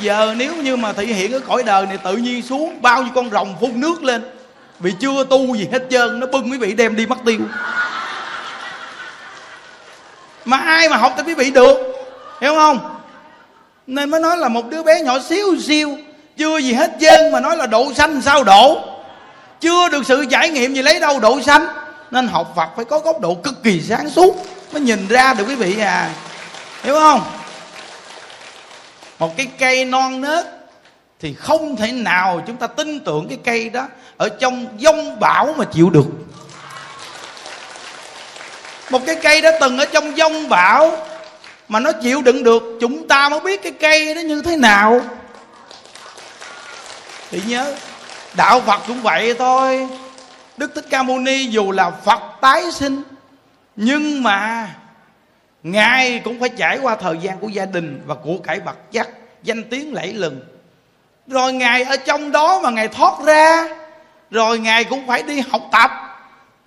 [0.00, 3.12] Giờ nếu như mà thị hiện cái cõi đời này tự nhiên xuống, bao nhiêu
[3.14, 4.22] con rồng phun nước lên.
[4.78, 7.38] Vì chưa tu gì hết trơn, nó bưng quý vị đem đi mất tiêu.
[10.44, 11.76] Mà ai mà học tới quý vị được?
[12.40, 13.00] Hiểu không?
[13.86, 15.98] Nên mới nói là một đứa bé nhỏ xíu xíu
[16.36, 18.80] chưa gì hết dân mà nói là độ sanh sao độ.
[19.60, 21.66] Chưa được sự trải nghiệm gì lấy đâu, độ sanh.
[22.10, 25.44] Nên học Phật phải có góc độ cực kỳ sáng suốt mới nhìn ra được
[25.48, 26.10] quý vị à.
[26.82, 27.20] Hiểu không?
[29.18, 30.46] Một cái cây non nớt
[31.20, 35.54] thì không thể nào chúng ta tin tưởng cái cây đó ở trong dông bão
[35.58, 36.06] mà chịu được.
[38.90, 40.96] Một cái cây đã từng ở trong dông bão
[41.68, 45.00] mà nó chịu đựng được, chúng ta mới biết cái cây đó như thế nào
[47.32, 47.74] thì nhớ,
[48.36, 49.88] đạo phật cũng vậy thôi.
[50.56, 53.02] Đức thích ca mâu ni dù là phật tái sinh,
[53.76, 54.68] nhưng mà
[55.62, 59.08] ngài cũng phải trải qua thời gian của gia đình và của cải bậc chắc
[59.42, 60.40] danh tiếng lẫy lừng.
[61.26, 63.68] Rồi ngài ở trong đó mà ngài thoát ra,
[64.30, 65.90] rồi ngài cũng phải đi học tập.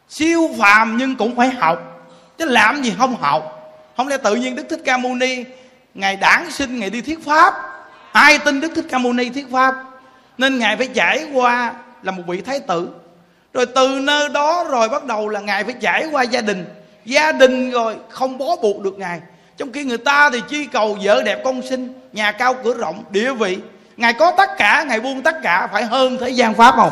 [0.10, 2.08] Siêu phàm nhưng cũng phải học,
[2.38, 3.52] chứ làm gì không học.
[3.98, 5.44] Không lẽ tự nhiên đức thích ca mâu ni,
[5.94, 7.54] ngài đản sinh, ngài đi thuyết pháp?
[8.12, 9.76] Ai tin đức thích ca mâu ni thuyết pháp?
[10.38, 11.74] Nên ngài phải trải qua
[12.04, 12.90] là một vị thái tử.
[13.54, 16.66] Rồi từ nơi đó rồi bắt đầu là ngài phải trải qua gia đình.
[17.06, 19.20] Gia đình rồi không bó buộc được ngài.
[19.58, 23.04] Trong khi người ta thì chi cầu vợ đẹp con sinh nhà cao cửa rộng,
[23.10, 23.58] địa vị.
[23.98, 26.92] Ngài có tất cả, ngài buông tất cả, phải hơn thế gian pháp không?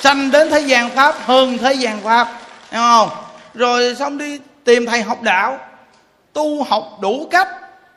[0.00, 2.28] Sanh đến thế gian pháp, hơn thế gian pháp.
[2.70, 3.08] Hiểu không?
[3.54, 5.58] Rồi xong đi tìm thầy học đạo,
[6.32, 7.48] tu học đủ cách,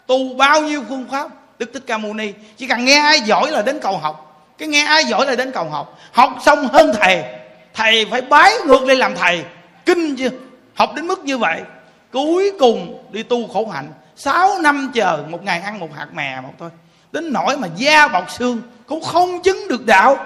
[0.07, 1.27] tu bao nhiêu phương pháp
[1.60, 2.34] đức thích ca mâu ni.
[2.58, 4.22] Chỉ cần nghe ai giỏi là đến cầu học.
[4.58, 5.99] Cái nghe ai giỏi là đến cầu học.
[6.12, 7.24] Học xong hơn thầy
[7.74, 9.43] thầy phải bái ngược lên làm thầy.
[9.86, 10.30] Kinh chưa?
[10.74, 11.62] Học đến mức như vậy.
[12.12, 13.88] Cuối cùng đi tu khổ hạnh.
[14.16, 16.70] 6 năm chờ, một ngày ăn một hạt mè một thôi.
[17.12, 20.18] Đến nỗi mà da bọc xương, cũng không chứng được đạo.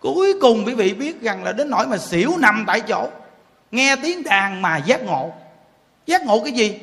[0.00, 3.08] Cuối cùng quý vị biết rằng là đến nỗi mà xỉu nằm tại chỗ.
[3.70, 5.32] Nghe tiếng đàn mà giác ngộ.
[6.06, 6.78] Giác ngộ cái gì?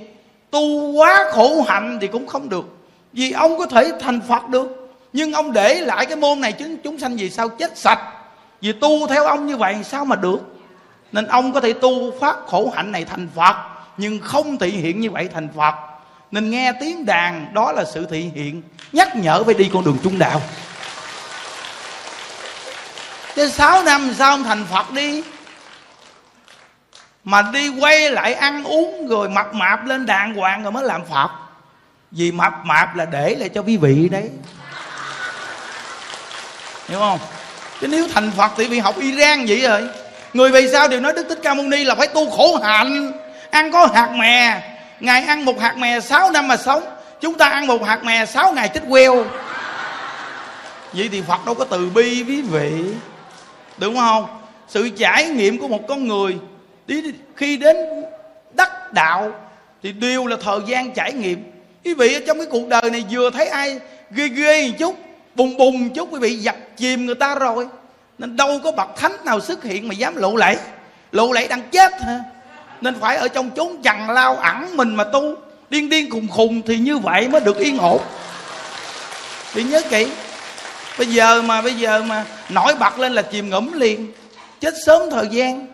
[0.52, 2.66] Tu quá khổ hạnh thì cũng không được
[3.14, 4.76] vì ông có thể thành phật được.
[5.14, 8.00] Nhưng ông để lại cái môn này chúng chúng sanh vì sao chết sạch?
[8.62, 10.40] Vì tu theo ông như vậy sao mà được?
[11.12, 13.56] Nên ông có thể tu phát khổ hạnh này thành phật,
[13.98, 15.76] nhưng không thị hiện như vậy thành phật.
[16.32, 18.62] Nên nghe tiếng đàn, đó là sự thị hiện.
[18.92, 20.42] Nhắc nhở phải đi con đường trung đạo.
[23.36, 25.24] Chứ sáu năm sao ông thành phật đi,
[27.24, 31.06] mà đi quay lại ăn uống rồi mập mạp lên đàng hoàng rồi mới làm
[31.06, 31.30] phật
[32.12, 34.30] vì mập mạp là để lại cho quý vị đấy.
[36.88, 37.20] Hiểu không?
[37.82, 39.90] Chứ nếu thành phật thì vì học iran vậy rồi.
[40.34, 43.12] Người vì sao đều nói đức thích ca mâu ni là phải tu khổ hạnh,
[43.50, 44.62] ăn có hạt mè.
[45.00, 46.84] Ngày ăn một hạt mè 6 năm mà sống,
[47.22, 49.26] chúng ta ăn một hạt mè 6 ngày chết queo.
[50.94, 52.72] Vậy thì phật đâu có từ bi quý vị.
[53.78, 54.26] Đúng không?
[54.68, 56.38] Sự trải nghiệm của một con người
[57.36, 57.78] khi đến
[58.54, 59.32] đắc đạo
[59.84, 61.52] thì đều là thời gian trải nghiệm
[61.86, 63.80] quý vị ở trong cái cuộc đời này vừa thấy ai
[64.12, 64.96] ghê ghê một chút,
[65.36, 67.68] bùng bùng một chút, quý vị giặt chìm người ta rồi.
[68.18, 70.58] Nên đâu có bậc thánh nào xuất hiện mà dám lộ lẫy.
[71.12, 72.20] Lộ lẫy đang chết hả?
[72.82, 75.36] Nên phải ở trong chốn chằn lao ẩn mình mà tu.
[75.70, 78.02] Điên điên khùng khùng thì như vậy mới được yên ổn.
[79.54, 80.08] Thì nhớ kỹ.
[80.98, 84.12] Bây giờ mà, bây giờ mà nổi bật lên là chìm ngẫm liền.
[84.60, 85.68] Chết sớm thời gian.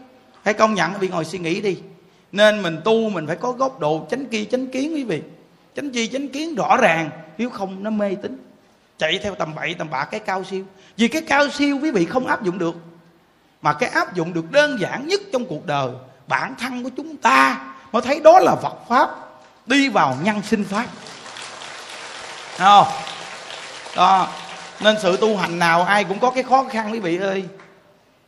[0.43, 1.77] Phải công nhận bị ngồi suy nghĩ đi.
[2.31, 5.21] Nên mình tu mình phải có góc độ chánh kia, chánh kiến, quý vị
[5.75, 8.37] chánh chi chánh kiến rõ ràng, nếu không nó mê tín.
[8.97, 10.65] Chạy theo tầm bậy, tầm bạ cái cao siêu.
[10.97, 12.75] Vì cái cao siêu quý vị không áp dụng được.
[13.61, 15.89] Mà cái áp dụng được đơn giản nhất trong cuộc đời,
[16.27, 19.09] bản thân của chúng ta, mới thấy đó là Phật pháp
[19.65, 20.87] đi vào nhân sinh pháp.
[22.57, 22.87] Thấy không?
[23.95, 24.27] Đó.
[24.81, 27.45] Nên sự tu hành nào ai cũng có cái khó khăn, quý vị ơi.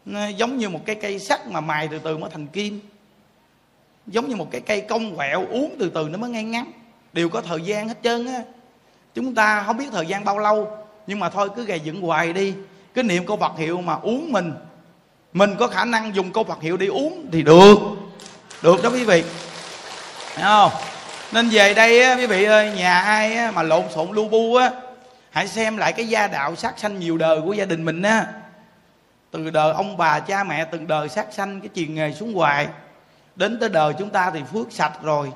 [0.06, 2.80] Nó giống như một cái cây sắt mà mài từ từ mới thành kim.
[4.08, 6.72] Giống như một cái cây cong quẹo uống từ từ nó mới ngay ngắn
[7.18, 8.41] đều có thời gian hết trơn á.
[9.15, 12.34] Chúng ta không biết thời gian bao lâu nhưng mà thôi cứ gầy dựng hoài
[12.34, 12.53] đi.
[12.93, 14.53] Cái niệm câu Phật hiệu mà uống mình
[15.34, 17.76] mình có khả năng dùng câu Phật hiệu đi uống thì được.
[18.61, 19.24] Được đó quý vị.
[20.36, 20.72] Thấy không?
[21.32, 24.55] Nên về đây á, quý vị ơi nhà ai á, mà lộn xộn lu bu
[24.55, 24.72] á
[25.30, 28.26] hãy xem lại cái gia đạo sát sanh nhiều đời của gia đình mình á.
[29.32, 32.68] Từ đời ông bà cha mẹ từng đời sát sanh cái truyền nghề xuống hoài.
[33.36, 35.32] Đến tới đời chúng ta thì phước sạch rồi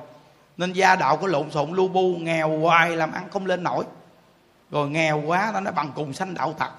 [0.62, 3.84] nên gia đạo có lộn xộn, lu bu, nghèo hoài làm ăn không lên nổi.
[4.70, 6.70] Rồi nghèo quá, nó nói bằng cùng sanh đạo tặc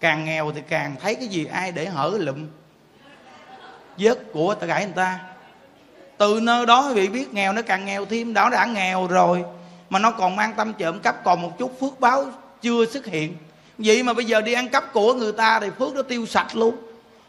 [0.00, 2.46] càng nghèo thì càng thấy cái gì ai để hở lụm.
[3.98, 5.20] Vớt của ta cả người ta.
[6.18, 9.44] Từ nơi đó quý vị biết nghèo, nó càng nghèo thêm, đó đã nghèo rồi.
[9.90, 12.26] Mà nó còn mang tâm trộm cắp còn một chút phước báo
[12.62, 13.36] chưa xuất hiện.
[13.78, 16.56] Vậy mà bây giờ đi ăn cắp của người ta thì phước nó tiêu sạch
[16.56, 16.76] luôn.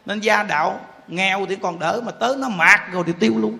[0.06, 3.58] Nên gia đạo nghèo thì còn đỡ, mà tới nó mạt rồi thì tiêu luôn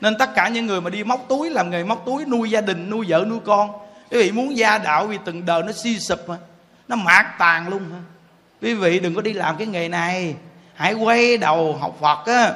[0.00, 2.60] nên tất cả những người mà đi móc túi, làm nghề móc túi, nuôi gia
[2.60, 3.70] đình, nuôi vợ, nuôi con,
[4.10, 6.36] quý vị muốn gia đạo vì từng đời nó suy sụp mà,
[6.88, 7.98] nó mạc tàn luôn hả?
[8.62, 10.34] Quý vị đừng có đi làm cái nghề này,
[10.74, 12.52] hãy quay đầu học phật á.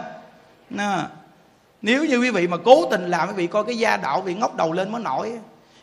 [1.83, 4.35] Nếu như quý vị mà cố tình làm, quý vị coi cái gia đạo bị
[4.35, 5.33] ngóc đầu lên mới nổi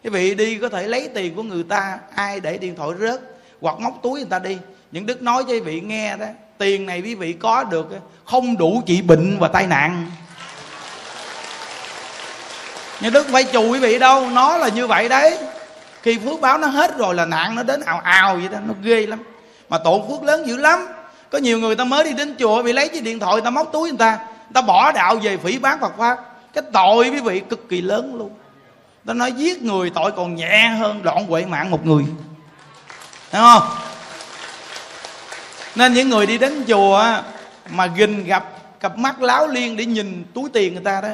[0.04, 3.22] quý vị đi có thể lấy tiền của người ta, ai để điện thoại rớt,
[3.62, 4.58] hoặc móc túi người ta đi.
[4.92, 6.26] Những đức nói cho quý vị nghe đó,
[6.58, 7.88] tiền này quý vị có được
[8.26, 10.12] không đủ trị bệnh và tai nạn
[13.00, 15.38] nhưng đức phải chù quý vị đâu, nó là như vậy đấy.
[16.02, 18.74] Khi phước báo nó hết rồi là nạn nó đến ào ào vậy đó, nó
[18.82, 19.24] ghê lắm.
[19.70, 20.88] Mà tổn phước lớn dữ lắm.
[21.30, 23.50] Có nhiều người ta mới đi đến chùa bị lấy chiếc điện thoại người ta
[23.50, 26.18] móc túi người ta người ta bỏ đạo về phỉ bán phật pháp.
[26.54, 28.32] Cái tội quý vị cực kỳ lớn luôn.
[29.06, 32.04] Ta nói giết người tội còn nhẹ hơn đoạn quệ mạng một người.
[33.32, 33.70] Thấy không?
[35.76, 37.06] Nên những người đi đến chùa
[37.70, 38.44] mà gình gặp,
[38.80, 41.10] cặp mắt láo liên để nhìn túi tiền người ta đó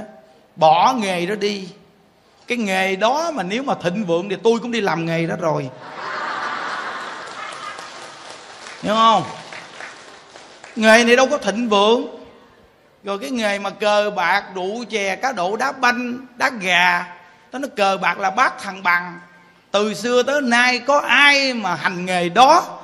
[0.55, 1.67] bỏ nghề đó đi.
[2.47, 5.35] Cái nghề đó mà nếu mà thịnh vượng thì tôi cũng đi làm nghề đó
[5.39, 5.69] rồi.
[8.81, 9.23] Hiểu không?
[10.75, 12.07] Nghề này đâu có thịnh vượng.
[13.03, 17.05] Rồi cái nghề mà cờ bạc đủ chè, cá độ, đá banh, đá gà,
[17.51, 19.19] đó nó cờ bạc là bác thằng bằng.
[19.71, 22.79] Từ xưa tới nay có ai mà hành nghề đó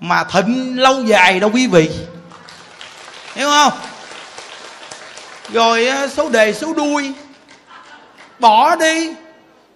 [0.00, 1.90] mà thịnh lâu dài đâu quý vị.
[3.34, 3.72] Hiểu không?
[5.52, 7.12] Rồi à, số đề số đuôi.
[8.38, 9.14] Bỏ đi.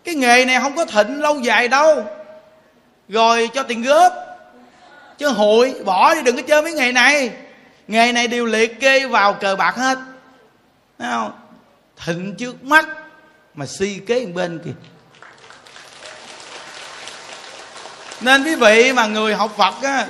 [0.05, 2.05] Cái nghề này không có thịnh lâu dài đâu.
[3.09, 4.12] Rồi cho tiền góp.
[5.19, 7.31] Chứ hội bỏ đi đừng có chơi mấy nghề này.
[7.89, 9.99] Nghề này đều liệt kê vào cờ bạc hết.
[10.99, 11.33] Thấy không?
[12.05, 12.87] Thịnh trước mắt
[13.55, 14.71] mà si kế bên kìa.
[18.21, 20.07] Nên quý vị mà người học phật á,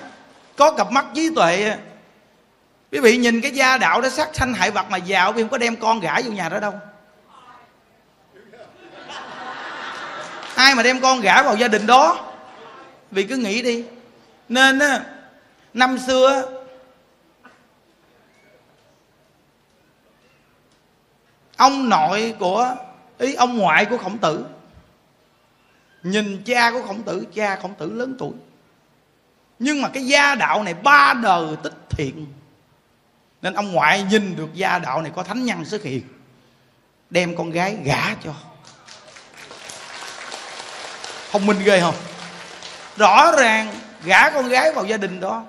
[0.57, 1.75] có cặp mắt trí tuệ
[2.93, 5.43] quý vị nhìn cái gia đạo đó sát sanh hại vật mà giàu, quý vị
[5.43, 6.75] không có đem con gả vô nhà đó đâu.
[10.55, 12.35] Ai mà đem con gả vào gia đình đó?
[13.11, 13.85] Vì cứ nghĩ đi.
[14.49, 15.01] Nên á,
[15.75, 16.53] năm xưa
[21.57, 22.77] ông nội của,
[23.19, 24.45] ý, ông ngoại của khổng tử,
[26.03, 28.33] nhìn cha của khổng tử, cha khổng tử lớn tuổi.
[29.59, 32.27] Nhưng mà cái gia đạo này ba đời tích thiện
[33.43, 36.03] nên ông ngoại nhìn được gia đạo này có thánh nhân xuất hiện
[37.11, 38.35] đem con gái gả cho.
[41.31, 41.95] Thông minh ghê không?
[42.97, 43.75] Rõ ràng
[44.05, 45.45] gả con gái vào gia đình đó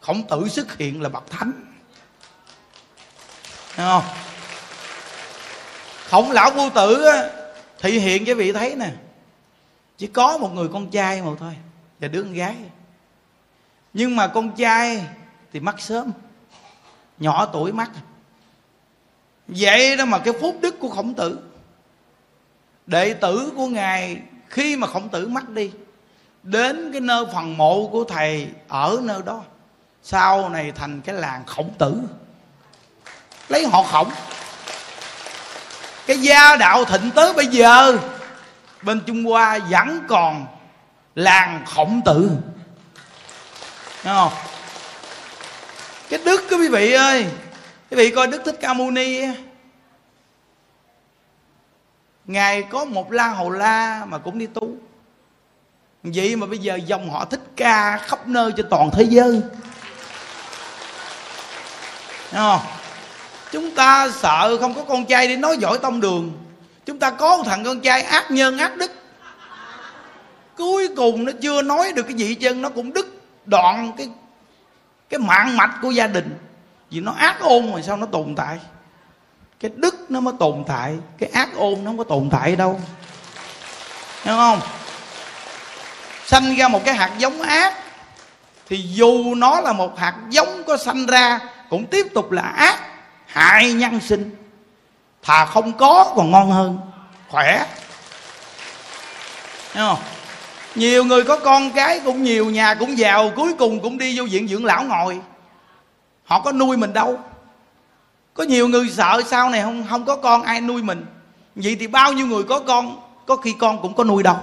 [0.00, 1.52] khổng tử xuất hiện là bậc thánh.
[3.76, 4.04] Thấy không?
[6.08, 7.28] Khổng lão vô tử á,
[7.78, 8.90] thị hiện cho vị thấy nè
[9.98, 11.56] chỉ có một người con trai mà thôi
[12.00, 12.56] và đứa con gái.
[13.92, 15.04] Nhưng mà con trai
[15.52, 16.12] thì mất sớm
[17.18, 17.90] nhỏ tuổi mắt.
[19.48, 21.38] Vậy đó mà cái phúc đức của khổng tử.
[22.86, 25.70] Đệ tử của ngài khi mà khổng tử mất đi,
[26.42, 29.42] đến cái nơi phần mộ của thầy ở nơi đó,
[30.02, 32.00] sau này thành cái làng khổng tử.
[33.48, 34.10] Lấy họ khổng.
[36.06, 37.98] Cái gia đạo thịnh tới bây giờ,
[38.82, 40.46] bên trung hoa vẫn còn
[41.14, 42.30] làng khổng tử.
[44.04, 44.32] Đúng không?
[46.08, 47.26] Cái đức của quý vị ơi.
[47.90, 49.20] Quý vị coi đức thích ca mâu ni
[52.26, 54.68] ngài có một la hầu la mà cũng đi tu.
[56.02, 59.40] Vậy mà bây giờ dòng họ thích ca khắp nơi trên toàn thế giới.
[62.30, 62.60] Thấy không?
[63.52, 66.32] Chúng ta sợ không có con trai để nói giỏi tông đường.
[66.86, 68.90] Chúng ta có một thằng con trai ác nhân, ác đức.
[70.56, 73.06] Cuối cùng nó chưa nói được cái gì chân nó cũng đứt
[73.44, 74.08] đoạn cái
[75.08, 76.38] cái mạng mạch của gia đình,
[76.90, 78.58] vì nó ác ôn mà sao nó tồn tại?
[79.60, 82.80] Cái đức nó mới tồn tại, cái ác ôn nó không có tồn tại đâu.
[84.22, 84.60] Hiểu không?
[86.24, 87.74] Sanh ra một cái hạt giống ác,
[88.68, 91.40] thì dù nó là một hạt giống có sanh ra,
[91.70, 92.80] cũng tiếp tục là ác,
[93.26, 94.36] hại nhân sinh.
[95.22, 96.78] Thà không có còn ngon hơn,
[97.28, 97.66] khỏe.
[99.74, 99.98] Hiểu không?
[100.76, 104.24] Nhiều người có con cái, cũng nhiều nhà cũng giàu, cuối cùng cũng đi vô
[104.24, 105.20] viện dưỡng lão ngồi.
[106.24, 107.18] Họ có nuôi mình đâu.
[108.34, 111.06] Có nhiều người sợ sau này, không không có con, ai nuôi mình?
[111.54, 114.36] Vậy thì bao nhiêu người có con, có khi con cũng có nuôi đâu.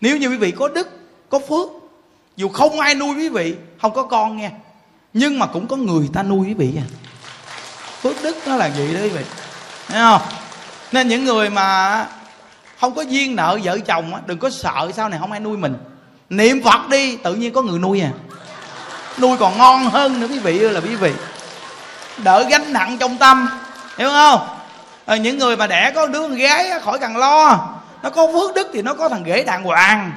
[0.00, 0.88] Nếu như quý vị có đức,
[1.28, 1.68] có phước,
[2.36, 4.50] dù không ai nuôi quý vị, không có con nghe
[5.18, 6.86] nhưng mà cũng có người ta nuôi quý vị à.
[8.00, 9.24] Phước đức nó là gì đó quý vị.
[9.88, 10.20] Thấy không?
[10.92, 12.06] Nên những người mà
[12.80, 15.74] không có duyên nợ vợ chồng đừng có sợ sau này không ai nuôi mình.
[16.30, 18.10] Niệm phật đi tự nhiên có người nuôi à.
[19.18, 21.12] Nuôi còn ngon hơn nữa quý vị ơi là quý vị.
[22.24, 23.48] Đỡ gánh nặng trong tâm
[23.98, 24.48] hiểu không?
[25.06, 27.68] À, những người mà đẻ có đứa con gái khỏi cần lo.
[28.02, 30.12] Nó có phước đức thì nó có thằng ghế đàng hoàng.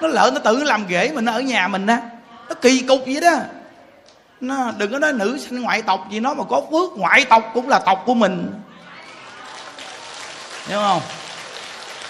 [0.00, 2.00] Nó lỡ nó tự làm ghế mình ở nhà mình á
[2.48, 3.36] nó kỳ cục vậy đó.
[4.40, 7.50] Nó đừng có nói nữ sinh ngoại tộc gì nó mà có phước ngoại tộc
[7.54, 8.60] cũng là tộc của mình.
[10.66, 11.00] Hiểu không?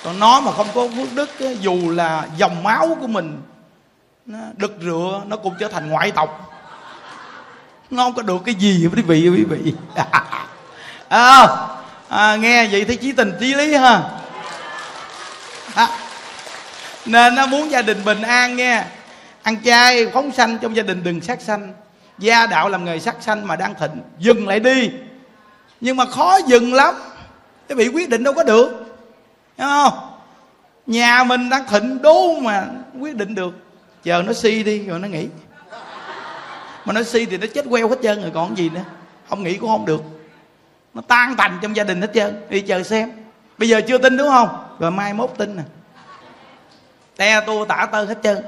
[0.07, 1.31] Còn nó mà không có phước đức
[1.61, 3.43] dù là dòng máu của mình
[4.27, 6.53] nó đực rửa nó cũng trở thành ngoại tộc.
[7.91, 9.75] Nó không có được cái gì quý vị quý vị.
[11.09, 11.47] À,
[12.09, 14.03] à, nghe vậy thấy chí tình chí lý ha.
[15.75, 15.89] À,
[17.07, 18.85] nên nó muốn gia đình bình an nghe.
[19.43, 21.75] Ăn chay phóng sanh trong gia đình đừng sát sanh.
[22.19, 24.91] Gia đạo làm nghề sát sanh mà đang thịnh dừng lại đi.
[25.81, 26.95] Nhưng mà khó dừng lắm.
[27.69, 28.86] Cái vị quyết định đâu có được
[29.59, 29.93] hiểu không?
[30.87, 32.67] Nhà mình đang thịnh đố mà
[33.01, 33.55] quyết định được.
[34.03, 35.27] Chờ nó si đi rồi nó nghỉ.
[36.85, 38.85] Mà nó si thì nó chết queo hết trơn rồi còn gì nữa.
[39.29, 40.03] Không nghĩ cũng không được.
[40.95, 42.47] Nó tan tành trong gia đình hết trơn.
[42.49, 43.13] Đi chờ xem.
[43.59, 44.49] Bây giờ chưa tin đúng không?
[44.79, 45.63] Rồi mai mốt tin nè.
[47.17, 48.45] Te tu tả tơ hết trơn.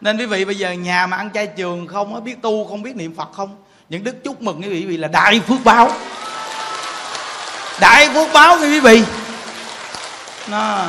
[0.00, 2.82] Nên quý vị bây giờ nhà mà ăn chay trường không á, biết tu không
[2.82, 3.56] biết niệm phật không?
[3.88, 5.90] Những đức chúc mừng quý vị vì là đại phước báo.
[7.80, 9.04] Đại phước báo quý vị
[10.48, 10.86] nó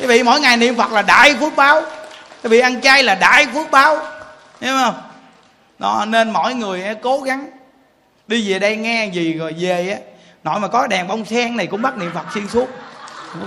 [0.00, 1.82] quý vị mỗi ngày niệm phật là đại phước báo.
[2.42, 3.98] Quý vị ăn chay là đại phước báo.
[4.60, 4.94] Hiểu không?
[5.78, 7.50] Đó, nên mỗi người eh, cố gắng
[8.26, 10.10] đi về đây nghe gì rồi về eh, á
[10.44, 12.68] nội mà có đèn bông sen này cũng bắt niệm phật xuyên suốt.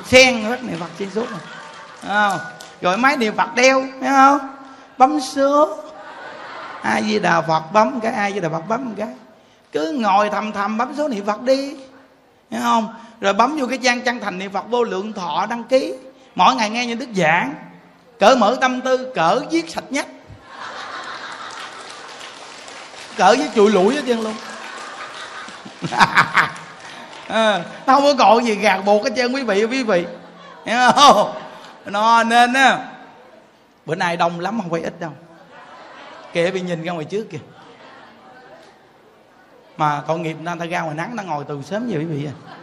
[0.05, 2.39] Sen bắt niệm phật xuyên suốt không?
[2.81, 4.39] rồi máy niệm phật đeo thấy không?
[4.97, 5.77] Bấm số.
[6.81, 9.07] Ai di đà phật bấm cái, ai di đà phật bấm cái.
[9.71, 11.75] Cứ ngồi thầm thầm bấm số niệm phật đi.
[12.51, 12.93] Thấy không?
[13.23, 15.93] Rồi bấm vô cái trang chân thành niệm phật vô lượng thọ đăng ký.
[16.35, 17.55] Mỗi ngày nghe như đức giảng.
[18.19, 20.07] Cỡ mở tâm tư cỡ viết sạch nhất
[23.17, 24.33] cỡ với chùi lũi hết trơn luôn.
[27.27, 30.05] À, nó không có còn gì gạt buộc hết trơn quý vị quý vị.
[30.65, 31.33] Hiểu không?
[31.85, 32.79] Nó nên á
[33.85, 35.11] bữa nay đông lắm không phải ít đâu.
[36.33, 37.37] Kìa bị nhìn ra ngoài trước kìa.
[39.77, 42.25] Mà tội nghiệp người ta ra ngoài nắng nó ngồi từ sớm vậy quý vị
[42.25, 42.62] à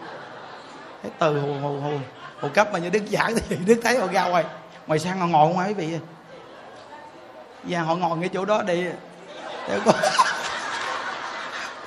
[1.02, 1.92] thấy từ hồ hồ hồ
[2.40, 4.44] hồ cấp mà như đức giảng thì đức thấy họ ra ngoài.
[4.86, 5.98] Ngoài sang họ ngồi ngoài quý vị.
[7.62, 8.84] Và họ ngồi ngay chỗ đó đi.
[9.68, 9.92] Để có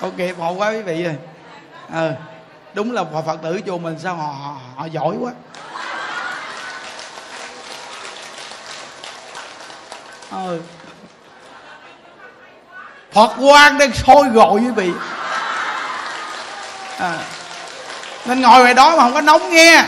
[0.00, 1.16] ok họ quá quý vị ơi.
[1.92, 2.16] Ờ à,
[2.74, 5.32] đúng là phật tử chùa mình sao họ, họ họ giỏi quá.
[10.30, 10.60] Ừ.
[13.12, 14.92] phật quan đang sôi gọi quý vị.
[16.98, 17.18] À
[18.24, 19.84] nên ngồi ngoài đó mà không có nóng nghe.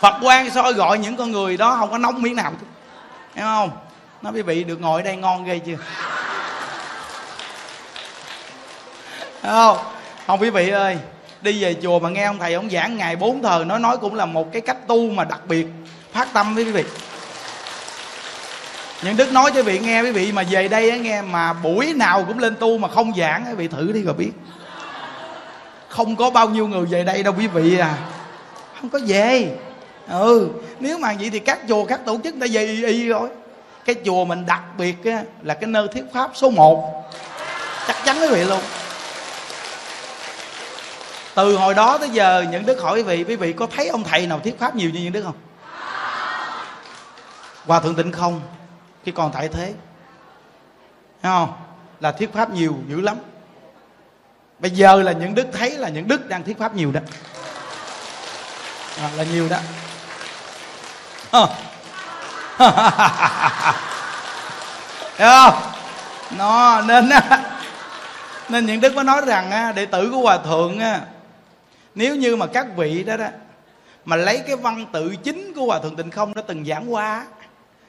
[0.00, 2.52] Phật quan soi gọi những con người đó không có nóng miếng nào.
[3.34, 3.70] Hiểu không?
[4.22, 5.76] Nó quý vị được ngồi ở đây ngon ghê chưa?
[9.42, 9.78] Không?
[10.26, 10.98] Không, quý vị ơi,
[11.40, 14.14] đi về chùa mà nghe ông thầy ông giảng ngày bốn thờ, nó nói cũng
[14.14, 15.66] là một cái cách tu mà đặc biệt,
[16.12, 16.84] phát tâm với quý vị.
[19.02, 21.92] Những đức nói cho quý vị nghe, quý vị mà về đây nghe, mà buổi
[21.92, 24.32] nào cũng lên tu mà không giảng quý vị thử đi rồi biết
[25.96, 27.98] không có bao nhiêu người về đây đâu quý vị à.
[28.80, 29.56] Không có về.
[30.08, 30.48] Ừ
[30.80, 33.28] nếu mà vậy thì các chùa các tổ chức đã về y, y rồi.
[33.84, 37.12] Cái chùa mình đặc biệt á, là cái nơi thuyết pháp số 1
[37.86, 38.60] chắc chắn quý vị luôn.
[41.34, 44.04] Từ hồi đó tới giờ những đức hỏi quý vị quý vị có thấy ông
[44.04, 45.36] thầy nào thuyết pháp nhiều như những đức không?
[47.66, 48.40] Hòa thượng tịnh không
[49.04, 49.72] khi còn tại thế.
[51.22, 51.52] Thấy không?
[52.00, 53.16] Là thuyết pháp nhiều dữ lắm
[54.58, 57.00] bây giờ là những đức thấy là những đức đang thuyết pháp nhiều đó.
[59.00, 59.58] À, là nhiều đó.
[61.30, 61.46] À.
[65.16, 65.54] Thấy không?
[66.38, 67.10] Nó nên
[68.48, 70.80] nên những đức mới nói rằng đệ tử của hòa thượng
[71.94, 73.28] nếu như mà các vị đó đó
[74.04, 77.26] mà lấy cái văn tự chính của hòa thượng tịnh không đã từng giảng qua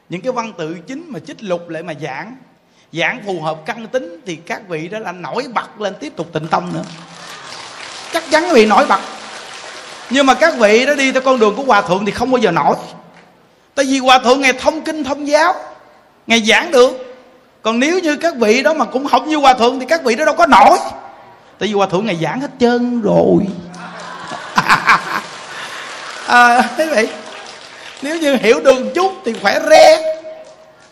[0.10, 2.36] những cái văn tự chính mà chích lục lại mà giảng
[2.94, 6.28] giảng phù hợp căn tính thì các vị đó là nổi bật lên tiếp tục
[6.34, 6.84] tịnh tâm nữa.
[8.14, 9.00] Chắc chắn các vị nổi bật.
[10.10, 12.38] Nhưng mà các vị đó đi theo con đường của hòa thượng thì không bao
[12.38, 12.76] giờ nổi.
[13.76, 15.56] Tại vì hòa thượng ngày thông kinh thông giáo
[16.28, 17.18] ngày giảng được.
[17.62, 20.16] Còn nếu như các vị đó mà cũng học như hòa thượng thì các vị
[20.16, 20.78] đó đâu có nổi.
[21.60, 23.38] Tại vì hòa thượng ngày giảng hết trơn rồi.
[26.28, 27.10] À, thế vậy.
[28.02, 30.16] Nếu như hiểu đường chút thì khỏe re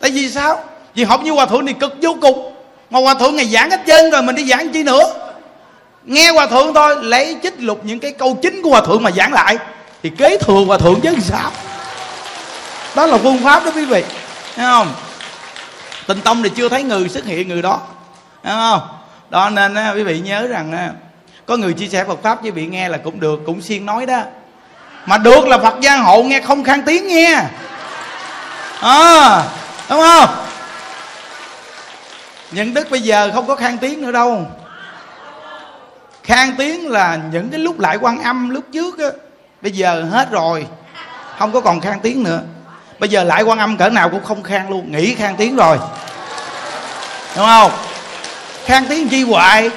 [0.00, 0.64] tại vì sao?
[0.94, 2.54] Vì học như hòa thượng thì cực vô cùng.
[2.90, 5.14] Mà hòa thượng ngày giảng hết trơn rồi mình đi giảng chi nữa?
[6.04, 9.10] Nghe hòa thượng thôi lấy chích lục những cái câu chính của hòa thượng mà
[9.10, 9.56] giảng lại
[10.02, 11.50] thì kế thừa hòa thượng chứ sao?
[12.94, 14.04] Đó là phương pháp đó quý vị
[14.56, 14.92] thấy không?
[16.06, 17.80] Tình tông thì chưa thấy người xuất hiện người đó
[18.42, 18.80] thấy không?
[19.30, 20.94] Đó nên quý vị nhớ rằng
[21.46, 24.06] có người chia sẻ Phật pháp với vị nghe là cũng được cũng xuyên nói
[24.06, 24.22] đó.
[25.06, 27.48] Mà được là Phật gia hộ nghe không khang tiếng nghe à,
[28.80, 29.42] ờ,
[29.90, 30.28] đúng không?
[32.54, 34.46] Nhận đức bây giờ không có khang tiếng nữa đâu.
[36.22, 39.08] Khang tiếng là những cái lúc lại quan âm lúc trước á,
[39.62, 40.66] bây giờ hết rồi,
[41.38, 42.40] không có còn khang tiếng nữa.
[42.98, 45.78] Bây giờ lại quan âm cỡ nào cũng không khang luôn nghỉ khang tiếng rồi.
[47.36, 47.72] Đúng không?
[48.64, 49.70] Khang tiếng chi hoài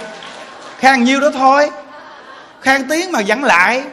[0.80, 1.70] khang nhiêu đó thôi.
[2.62, 3.84] Khang tiếng mà vẫn lại,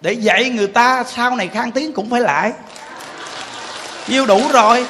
[0.00, 2.52] để dạy người ta sau này khang tiếng cũng phải lại.
[4.08, 4.86] Nhiêu đủ rồi,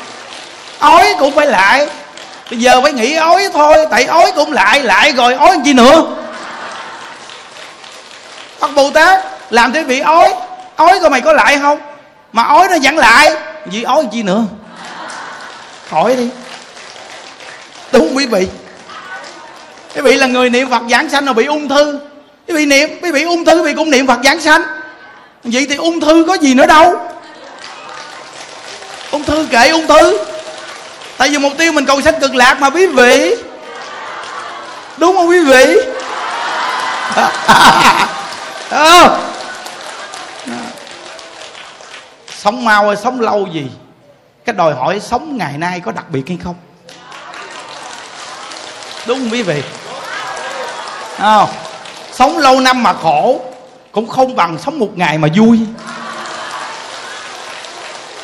[0.79, 1.89] ói cũng phải lại
[2.51, 6.03] bây giờ phải nghĩ ói thôi, tại ói cũng lại lại rồi, ói chi nữa?
[8.59, 10.35] Phật Bồ Tát, làm thế vị ói
[10.77, 11.79] ói coi mày có lại không?
[12.33, 13.33] Mà ói nó vẫn lại,
[13.67, 14.43] vì ói chi nữa?
[15.91, 16.29] Khỏi đi.
[17.93, 18.49] Đúng quý vị.
[19.95, 21.99] Quý vị là người niệm phật giảng sanh rồi bị ung thư.
[22.49, 24.63] Quý vị niệm, quý vị ung thư, quý vị cũng niệm phật giảng sanh.
[25.45, 26.95] Vậy thì ung thư có gì nữa đâu?
[29.11, 30.19] Ung thư kệ ung thư
[31.19, 33.37] tại vì mục tiêu mình cầu sanh cực lạc mà quý vị.
[34.97, 35.77] Đúng không quý vị?
[38.71, 39.19] À.
[42.47, 43.71] sống mau hay sống lâu gì?
[44.45, 46.55] Cái đòi hỏi sống ngày nay có đặc biệt hay không?
[49.07, 49.63] Đúng không quý vị?
[51.19, 51.47] À,
[52.13, 53.41] sống lâu năm mà khổ
[53.93, 55.61] cũng không bằng sống một ngày mà vui.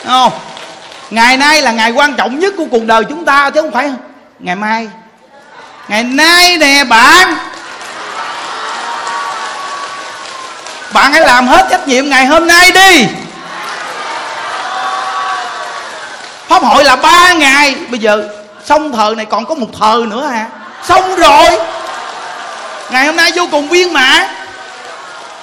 [0.05, 0.33] Không?
[1.13, 3.91] Ngày nay là ngày quan trọng nhất của cuộc đời chúng ta chứ không phải
[4.39, 4.89] ngày mai.
[5.89, 7.35] Ngày nay nè, bạn.
[10.93, 13.07] Bạn hãy làm hết trách nhiệm ngày hôm nay đi.
[16.49, 17.75] Pháp hội là ba ngày.
[17.91, 18.29] Bây giờ,
[18.65, 20.47] xong thờ này còn có một thờ nữa hả?
[20.85, 21.49] Xong rồi.
[22.91, 24.27] Ngày hôm nay vô cùng viên mãn.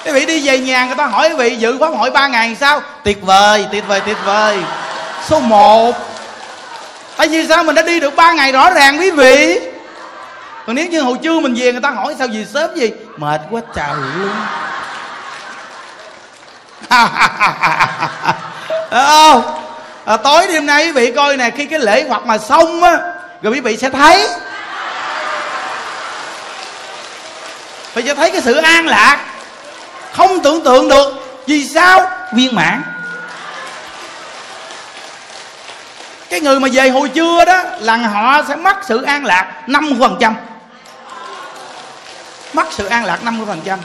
[0.05, 2.57] Quý vị đi về nhà người ta hỏi quý vị, dự pháp hội ba ngày
[2.59, 2.82] sao?
[3.03, 4.57] Tuyệt vời tuyệt vời tuyệt vời
[5.30, 5.95] số 1
[7.17, 9.59] tại vì sao mình đã đi được ba ngày rõ ràng quý vị?
[10.67, 13.41] Còn nếu như hồi trưa mình về người ta hỏi sao gì sớm gì mệt
[13.51, 14.32] quá trời luôn.
[16.89, 17.09] Không
[18.89, 19.41] à, ờ,
[20.05, 22.97] ờ, tối đêm nay quý vị coi nè khi cái lễ hoặc mà xong á
[23.41, 24.27] rồi quý vị sẽ thấy.
[27.93, 29.25] Phải cho thấy cái sự an lạc.
[30.13, 31.13] Không tưởng tượng được.
[31.47, 32.11] Vì sao?
[32.34, 32.84] Viên mãn.
[36.30, 40.34] Cái người mà về hồi trưa đó là họ sẽ mất sự an lạc 50%
[42.53, 43.77] mất sự an lạc 50%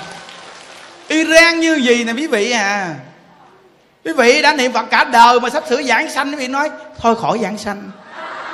[1.09, 2.95] Iran như gì nè quý vị à?
[4.05, 6.71] Quý vị đã niệm phật cả đời mà sắp sửa giảng sanh, quý vị nói,
[7.01, 7.91] thôi khỏi giảng sanh,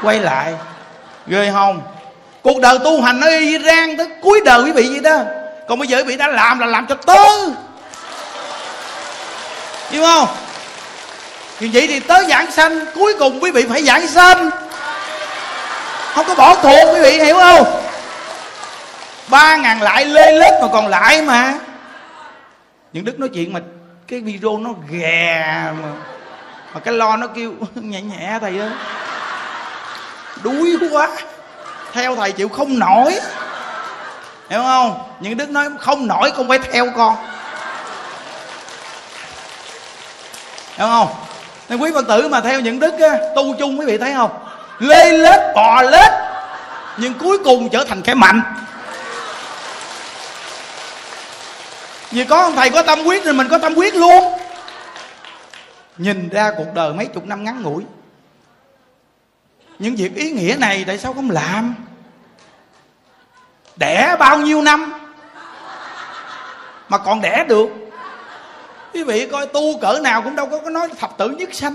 [0.02, 0.54] quay lại.
[1.26, 1.82] Ghê không?
[2.42, 5.18] Cuộc đời tu hành ở Iran tới cuối đời quý vị vậy đó.
[5.68, 7.54] Còn bây giờ quý vị đã làm là làm cho tư.
[9.90, 10.28] Hiểu không?
[11.60, 14.50] Thì vậy thì tới giảng sanh, cuối cùng quý vị phải giảng sanh.
[16.14, 17.82] Không có bỏ cuộc quý vị hiểu không?
[19.28, 21.54] Ba ngàn lại lê lết mà còn lại mà.
[22.92, 23.60] Những đức nói chuyện mà
[24.08, 25.44] cái video nó ghè
[25.82, 25.88] mà
[26.74, 28.70] mà cái lo nó kêu nhẹ nhẹ thầy ơi.
[30.42, 31.08] Đuối quá.
[31.92, 33.20] Theo thầy chịu không nổi.
[34.50, 35.02] Hiểu không?
[35.20, 37.16] Những đức nói không nổi con phải theo con.
[40.76, 41.08] Hiểu không?
[41.70, 44.30] Nên quý phật tử mà theo những đức á, tu chung quý vị thấy không?
[44.78, 46.12] Lê lết bò lết
[46.96, 48.42] nhưng cuối cùng trở thành kẻ mạnh.
[52.10, 54.24] Vì có ông thầy có tâm quyết thì mình có tâm quyết luôn.
[55.98, 57.84] Nhìn ra cuộc đời mấy chục năm ngắn ngủi.
[59.78, 61.74] Những việc ý nghĩa này tại sao không làm?
[63.76, 64.92] Đẻ bao nhiêu năm?
[66.88, 67.79] Mà còn đẻ được
[68.94, 71.74] quý vị coi tu cỡ nào cũng đâu có nói thập tử nhất sanh.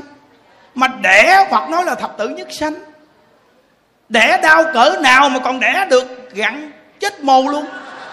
[0.76, 2.74] Mà đẻ phật nói là thập tử nhất sanh.
[4.10, 7.66] Đẻ đau cỡ nào mà còn đẻ được gặn chết mồ luôn.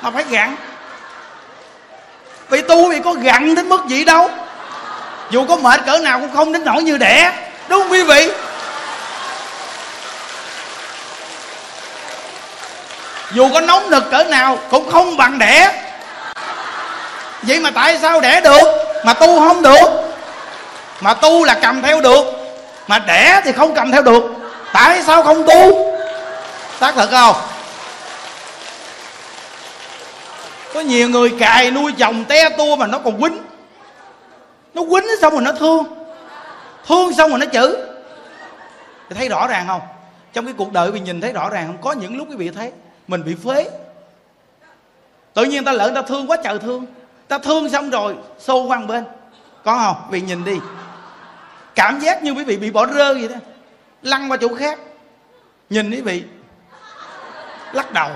[0.03, 0.57] Mà phải gặn.
[2.49, 4.31] Vì tu thì có gặn đến mức gì đâu.
[5.31, 7.33] Dù có mệt cỡ nào cũng không đến nỗi như đẻ.
[7.69, 8.31] Đúng không quý vị?
[13.33, 15.83] Dù có nóng nực cỡ nào cũng không bằng đẻ.
[17.43, 18.92] Vậy mà tại sao đẻ được?
[19.05, 20.13] Mà tu không được.
[21.01, 22.25] Mà tu là cầm theo được.
[22.87, 24.23] Mà đẻ thì không cầm theo được.
[24.73, 25.93] Tại sao không tu?
[26.81, 27.37] Xác thật không?
[30.75, 33.39] Có nhiều người cài nuôi chồng te tua mà nó còn quýnh.
[34.75, 35.85] Nó quýnh xong rồi nó thương.
[36.87, 37.73] Thương xong rồi nó chửi.
[39.09, 39.81] Thì thấy rõ ràng không?
[40.33, 41.79] Trong cái cuộc đời mình nhìn thấy rõ ràng không?
[41.83, 42.73] Có những lúc quý vị thấy
[43.09, 43.71] mình bị phế.
[45.35, 46.87] Tự nhiên ta lỡ ta thương quá trời thương
[47.33, 49.05] ta thương xong rồi xô qua bên.
[49.65, 49.97] Có không?
[50.11, 50.57] Vì nhìn đi.
[51.75, 53.37] Cảm giác như quý vị bị bỏ rơi vậy đó.
[54.03, 54.79] Lăn qua chỗ khác.
[55.71, 56.23] Nhìn quý vị.
[57.73, 58.11] Lắc đầu.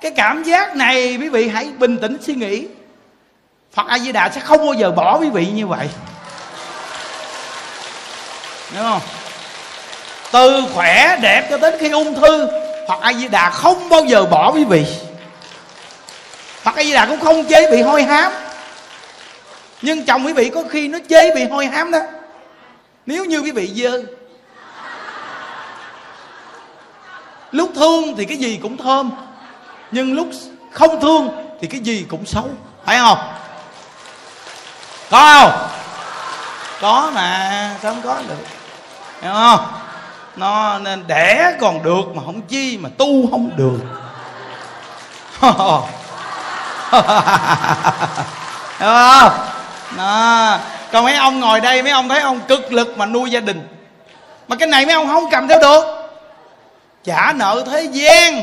[0.00, 2.66] Cái cảm giác này quý vị hãy bình tĩnh suy nghĩ.
[3.72, 5.88] Phật a di đà sẽ không bao giờ bỏ quý vị như vậy.
[8.74, 9.00] Đúng không?
[10.32, 12.48] Từ khỏe đẹp cho đến khi ung thư,
[12.88, 14.86] phật a di đà không bao giờ bỏ quý vị
[16.66, 18.32] phật a di đà cũng không chế bị hôi hám.
[19.82, 21.98] Nhưng chồng quý vị có khi nó chế bị hôi hám đó.
[23.06, 24.02] Nếu như quý vị dơ,
[27.52, 29.10] lúc thương thì cái gì cũng thơm,
[29.90, 30.28] nhưng lúc
[30.72, 31.28] không thương
[31.60, 32.48] thì cái gì cũng xấu.
[32.84, 33.18] Phải không?
[35.10, 35.68] Có không?
[36.80, 38.44] Có mà sao không có được.
[39.22, 39.66] Hiểu không?
[40.36, 43.78] Nó nên đẻ còn được mà không chi mà tu không được.
[48.78, 49.32] hiểu không?
[49.96, 50.58] Đó.
[50.92, 53.68] còn mấy ông ngồi đây, mấy ông thấy ông cực lực mà nuôi gia đình.
[54.48, 55.84] Mà cái này mấy ông không cầm theo được.
[57.04, 58.42] Trả nợ thế gian.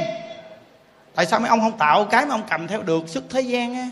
[1.15, 3.75] Tại sao mấy ông không tạo cái mà ông cầm theo được sức thế gian
[3.75, 3.85] á?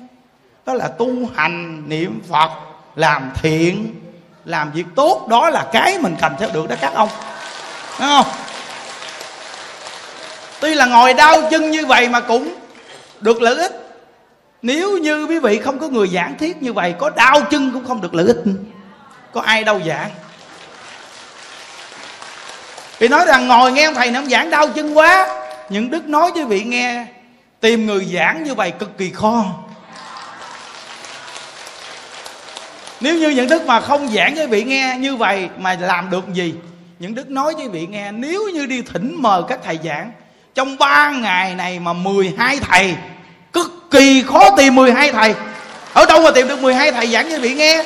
[0.65, 2.49] Đó là tu hành niệm phật,
[2.95, 3.95] làm thiện,
[4.45, 5.27] làm việc tốt.
[5.29, 7.09] Đó là cái mình cầm theo được đó các ông.
[7.99, 8.25] Đúng không?
[10.59, 12.55] Tuy là ngồi đau chân như vậy mà cũng
[13.19, 13.90] được lợi ích
[14.61, 17.87] nếu như quý vị không có người giảng thiết như vậy, có đau chân cũng
[17.87, 18.43] không được lợi ích.
[19.33, 20.09] Có ai đâu giảng dạ?
[22.99, 25.27] vì nói rằng ngồi nghe ông thầy này ông giảng đau chân quá.
[25.69, 27.05] Những đức nói với vị nghe,
[27.59, 29.45] tìm người giảng như vậy cực kỳ khó.
[32.99, 36.33] Nếu như những đức mà không giảng với vị nghe như vậy mà làm được
[36.33, 36.53] gì?
[36.99, 40.11] Những đức nói với vị nghe, nếu như đi thỉnh mời các thầy giảng,
[40.55, 42.95] trong ba ngày này mà 12 thầy
[43.53, 45.35] cực kỳ khó tìm 12 thầy.
[45.93, 47.83] Ở đâu mà tìm được 12 thầy giảng cho quý vị nghe?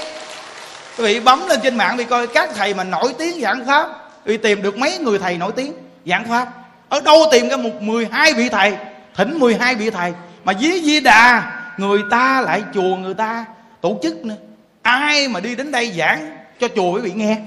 [0.97, 3.87] Quý vị bấm lên trên mạng đi coi các thầy mà nổi tiếng giảng pháp,
[4.25, 5.73] vị tìm được mấy người thầy nổi tiếng
[6.05, 6.47] giảng pháp.
[6.89, 8.73] Ở đâu tìm ra một 12 vị thầy,
[9.15, 10.13] thỉnh 12 vị thầy,
[10.43, 11.43] mà dí di đà,
[11.77, 13.45] người ta lại chùa người ta,
[13.81, 14.35] tổ chức nữa.
[14.81, 17.37] Ai mà đi đến đây giảng cho chùa quý vị nghe?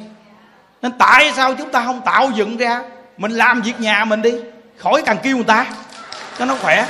[0.82, 2.82] Nên tại sao chúng ta không tạo dựng ra?
[3.16, 4.32] Mình làm việc nhà mình đi,
[4.76, 5.66] khỏi cần kêu người ta,
[6.38, 6.86] cho nó khỏe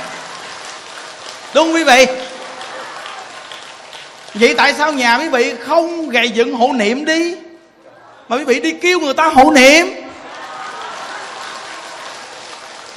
[1.53, 2.05] đúng không quý vị.
[4.33, 7.35] Vậy tại sao nhà quý vị không gầy dựng hộ niệm đi?
[8.27, 9.87] Mà quý vị đi kêu người ta hộ niệm.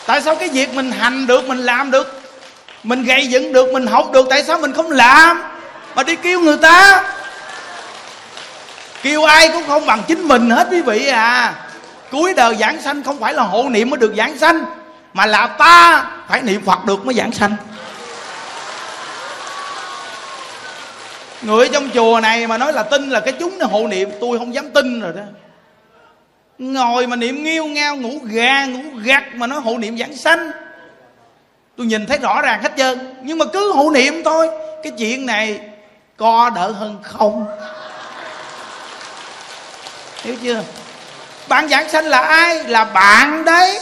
[0.07, 2.21] Tại sao cái việc mình hành được, mình làm được,
[2.83, 5.43] mình gây dựng được, mình học được, tại sao mình không làm?
[5.95, 7.05] Mà đi kêu người ta.
[9.03, 11.55] Kêu ai cũng không bằng chính mình hết quý vị à.
[12.11, 14.65] Cuối đời giảng sanh không phải là hộ niệm mới được giảng sanh,
[15.15, 17.57] mà là ta phải niệm phật được mới giảng sanh.
[21.43, 24.39] Người trong chùa này mà nói là tin là cái chúng nó hộ niệm, tôi
[24.39, 25.23] không dám tin rồi đó.
[26.59, 30.51] Ngồi mà niệm nghiêu ngao, ngủ gà, ngủ gặt mà nói hộ niệm giảng sanh.
[31.77, 33.15] Tôi nhìn thấy rõ ràng hết trơn.
[33.23, 34.49] Nhưng mà cứ hộ niệm thôi.
[34.83, 35.61] Cái chuyện này
[36.17, 37.47] co đỡ hơn không.
[40.23, 40.63] Hiểu chưa?
[41.49, 42.65] Bạn giảng sanh là ai?
[42.65, 43.81] Là bạn đấy.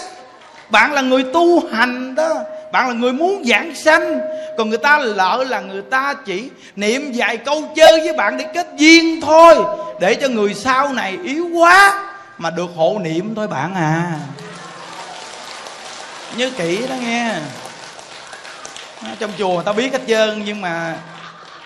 [0.69, 2.35] Bạn là người tu hành đó
[2.73, 4.21] bạn là người muốn giảng sanh,
[4.59, 8.45] còn người ta lỡ là người ta chỉ niệm vài câu chơi với bạn để
[8.55, 9.55] kết duyên thôi,
[10.01, 12.05] để cho người sau này yếu quá
[12.39, 14.13] mà được hộ niệm thôi bạn à.
[16.37, 17.35] Nhớ kỹ đó nghe.
[19.19, 20.97] Trong chùa người ta biết hết trơn nhưng mà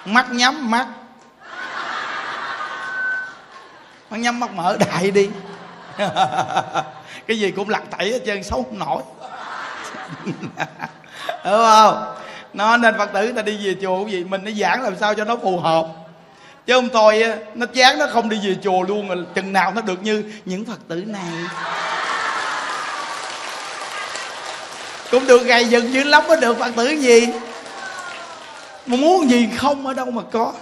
[0.04, 0.86] mắt nhắm mắt.
[4.10, 5.30] Mắt nhắm mắt mở đại đi.
[7.26, 9.02] Cái gì cũng lặt tẩy hết trơn, xấu không nổi.
[11.44, 12.14] đúng không?
[12.52, 15.14] Nó nên phật tử ta đi về chùa cũng gì mình nó giảng làm sao
[15.14, 15.86] cho nó phù hợp.
[16.66, 19.80] Chứ không thôi nó chán nó không đi về chùa luôn mà chừng nào nó
[19.80, 21.32] được như những phật tử này.
[25.10, 27.28] Cũng được gầy dựng dữ lắm mới được phật tử gì?
[28.86, 30.52] Mà muốn gì không ở đâu mà có.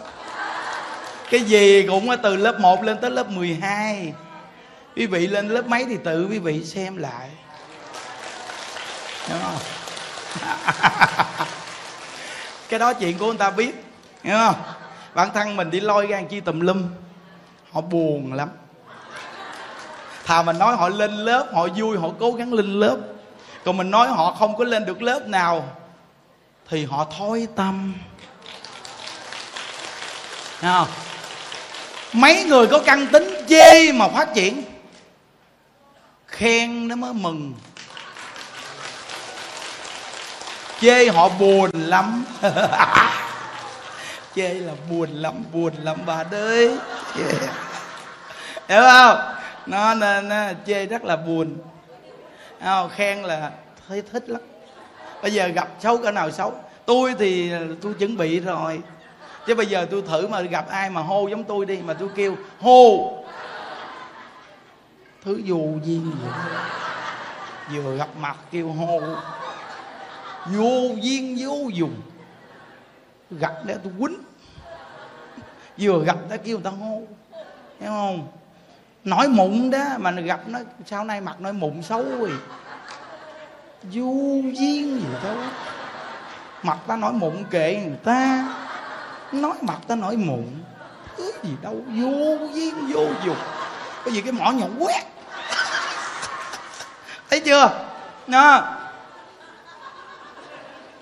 [1.30, 4.12] Cái gì cũng từ lớp 1 lên tới lớp 12
[4.96, 7.28] quý vị lên lớp mấy thì tự quý vị xem lại.
[9.28, 9.81] Đúng không?
[12.68, 13.84] cái đó chuyện của người ta biết,
[14.22, 14.54] hiểu không?
[15.14, 16.82] Bản thân mình đi lôi ra chi tùm lum,
[17.72, 18.48] họ buồn lắm.
[20.24, 22.96] Thà mình nói họ lên lớp, họ vui, họ cố gắng lên lớp.
[23.64, 25.68] Còn mình nói họ không có lên được lớp nào,
[26.68, 27.94] thì họ thối tâm.
[30.60, 30.88] Không?
[32.12, 34.62] Mấy người có căn tính chê mà phát triển?
[36.26, 37.54] Khen nó mới mừng.
[40.82, 42.24] Chê, họ buồn lắm.
[44.34, 46.78] Chê là buồn lắm buồn lắm bà ơi
[47.18, 47.34] yeah.
[48.68, 49.18] hiểu không?
[49.66, 51.56] Nó nên chê rất là buồn.
[52.64, 52.90] Không?
[52.96, 53.50] khen là
[53.88, 54.40] thấy thích lắm.
[55.22, 56.52] Bây giờ gặp xấu cỡ nào xấu.
[56.86, 57.52] Tôi thì
[57.82, 58.80] tôi chuẩn bị rồi.
[59.46, 62.08] Chứ bây giờ tôi thử mà gặp ai mà hô giống tôi đi mà tôi
[62.14, 63.12] kêu, hô.
[65.24, 66.00] Thứ dù gì.
[67.70, 69.00] Vậy vừa gặp mặt kêu hô
[70.46, 72.00] vô duyên, vô dùng.
[73.30, 74.18] Gặp để tôi quýnh.
[75.78, 77.02] Vừa gặp đã kêu người ta hô.
[77.80, 78.28] Hiểu không?
[79.04, 82.32] Nói mụn đó, mà gặp nó, sau này mặt nói mụn xấu rồi.
[83.82, 84.12] Vô
[84.42, 85.36] duyên gì đâu.
[86.62, 88.54] Mặt ta nói mụn kệ người ta.
[89.32, 90.44] Nói mặt ta nói mụn.
[91.16, 91.74] Thứ gì đâu.
[91.86, 93.36] Vô duyên, vô dụng
[94.04, 95.02] cái gì cái mỏ nhỏ quét.
[97.30, 97.84] Thấy chưa?
[98.26, 98.78] Nha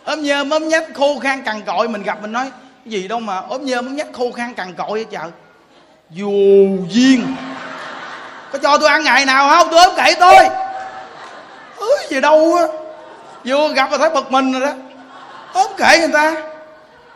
[0.05, 2.51] ốm nhơm ốm nhách khô khan cằn cội, mình gặp mình nói,
[2.85, 5.31] cái gì đâu mà, ốm nhơm ốm nhách khô khan cằn cội vậy chợ.
[6.11, 6.31] vô
[6.89, 7.37] duyên.
[8.53, 9.69] Có cho tôi ăn ngày nào không?
[9.71, 10.49] Tôi ốm kệ tôi.
[11.77, 12.65] Ứ, gì đâu á.
[13.45, 14.73] Vừa gặp là thấy bực mình rồi đó.
[15.53, 16.35] Ốm kệ người ta.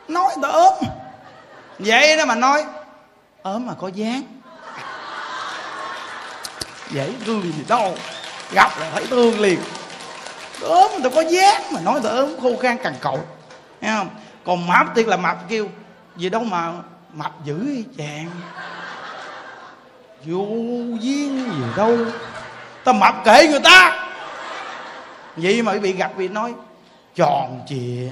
[0.08, 0.74] Nói người ta ốm.
[1.78, 2.64] Vậy đó mà nói,
[3.42, 4.22] ốm mà có dáng.
[6.90, 7.96] Dễ thương gì đâu.
[8.52, 9.58] Gặp là thấy thương liền
[10.64, 13.20] ốm người có dáng mà nói tao ốm, khô khan cằn cậu.
[13.80, 14.08] Nghe không?
[14.44, 15.68] Còn mập tiên là mập kêu
[16.16, 16.72] gì đâu mà
[17.12, 18.30] mập dữ chàng?
[20.24, 20.46] Vô
[21.00, 21.98] duyên gì đâu.
[22.84, 24.06] Ta mập kệ người ta.
[25.36, 26.54] Vậy mà bị gặp bị nói,
[27.14, 28.10] tròn trịa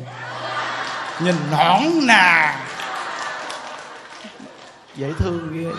[1.20, 2.56] nhìn nõn nà.
[4.96, 5.70] Dễ thương ghê.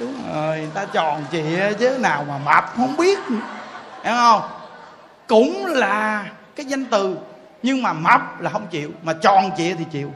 [0.00, 3.18] Đúng rồi, người ta tròn trịa chứ nào mà mập không biết
[4.02, 4.42] hiểu không?
[5.28, 6.26] Cũng là
[6.56, 7.18] cái danh từ,
[7.62, 10.12] nhưng mà mập là không chịu, mà tròn trịa thì chịu.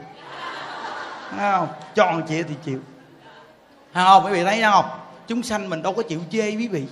[1.29, 1.67] Thấy không?
[1.95, 2.79] Tròn trịa thì chịu.
[3.93, 4.25] Thấy không?
[4.25, 4.85] Quý vị thấy không?
[5.27, 6.85] Chúng sanh mình đâu có chịu chê quý vị.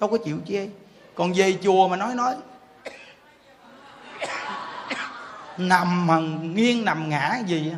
[0.00, 0.68] Đâu có chịu chê.
[1.14, 2.34] Còn về chùa mà nói nói.
[5.58, 7.72] Nằm mà nghiêng nằm ngã gì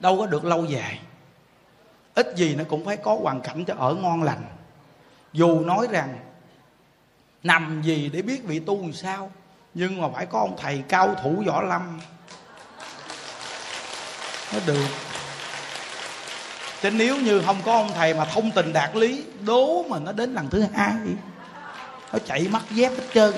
[0.00, 1.00] đâu có được lâu dài.
[2.14, 4.44] Ít gì nó cũng phải có hoàn cảnh cho ở ngon lành.
[5.32, 6.18] Dù nói rằng
[7.48, 9.30] nằm gì để biết vị tu làm sao?
[9.74, 12.00] Nhưng mà phải có ông thầy cao thủ võ lâm.
[14.52, 14.86] Nó được.
[16.82, 20.12] Chứ nếu như không có ông thầy mà thông tình đạt lý, đố mà nó
[20.12, 20.94] đến lần thứ hai,
[22.12, 23.34] nó chạy mất dép hết trơn.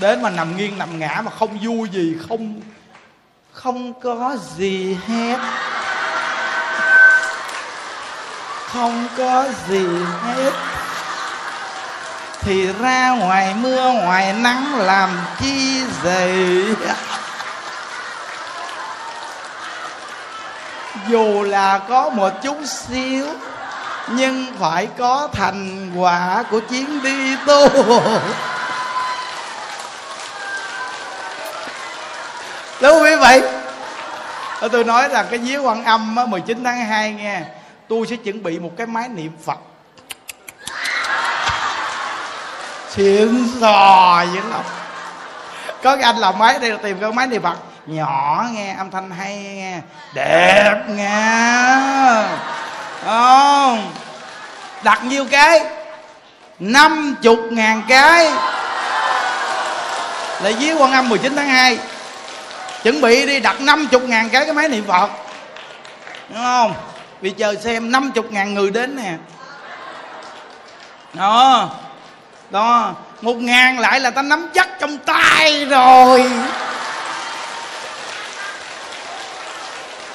[0.00, 2.60] Đến mà nằm nghiêng nằm ngã mà không vui gì, không
[3.52, 5.38] không có gì hết.
[8.66, 9.86] Không có gì
[10.22, 10.73] hết
[12.44, 15.10] thì ra ngoài mưa ngoài nắng làm
[15.40, 16.64] chi gì?
[21.08, 23.26] dù là có một chút xíu
[24.08, 27.68] nhưng phải có thành quả của chuyến đi tu
[32.82, 33.40] đúng quý vị
[34.72, 37.42] tôi nói là cái giếng quan âm á, 19 tháng 2 nghe
[37.88, 39.58] tôi sẽ chuẩn bị một cái máy niệm phật
[42.96, 44.62] xịn sò dữ lắm
[45.82, 47.56] có cái anh làm máy đây, tìm cái máy niệm phật
[47.86, 49.78] nhỏ nghe, âm thanh hay nghe.
[50.14, 51.66] Đẹp nghe.
[53.04, 53.92] Không.
[54.82, 55.60] Đặt nhiêu cái.
[56.58, 58.32] Năm chục ngàn cái.
[60.42, 61.78] Là dưới quan âm 19 tháng 2
[62.82, 65.10] chuẩn bị đi đặt năm chục ngàn cái cái máy niệm phật
[66.28, 66.74] đúng không?
[67.20, 69.12] Vì chờ xem năm chục ngàn người đến nè.
[71.12, 71.68] Đó
[72.50, 76.30] đó, một ngàn lại là ta nắm chắc trong tay rồi.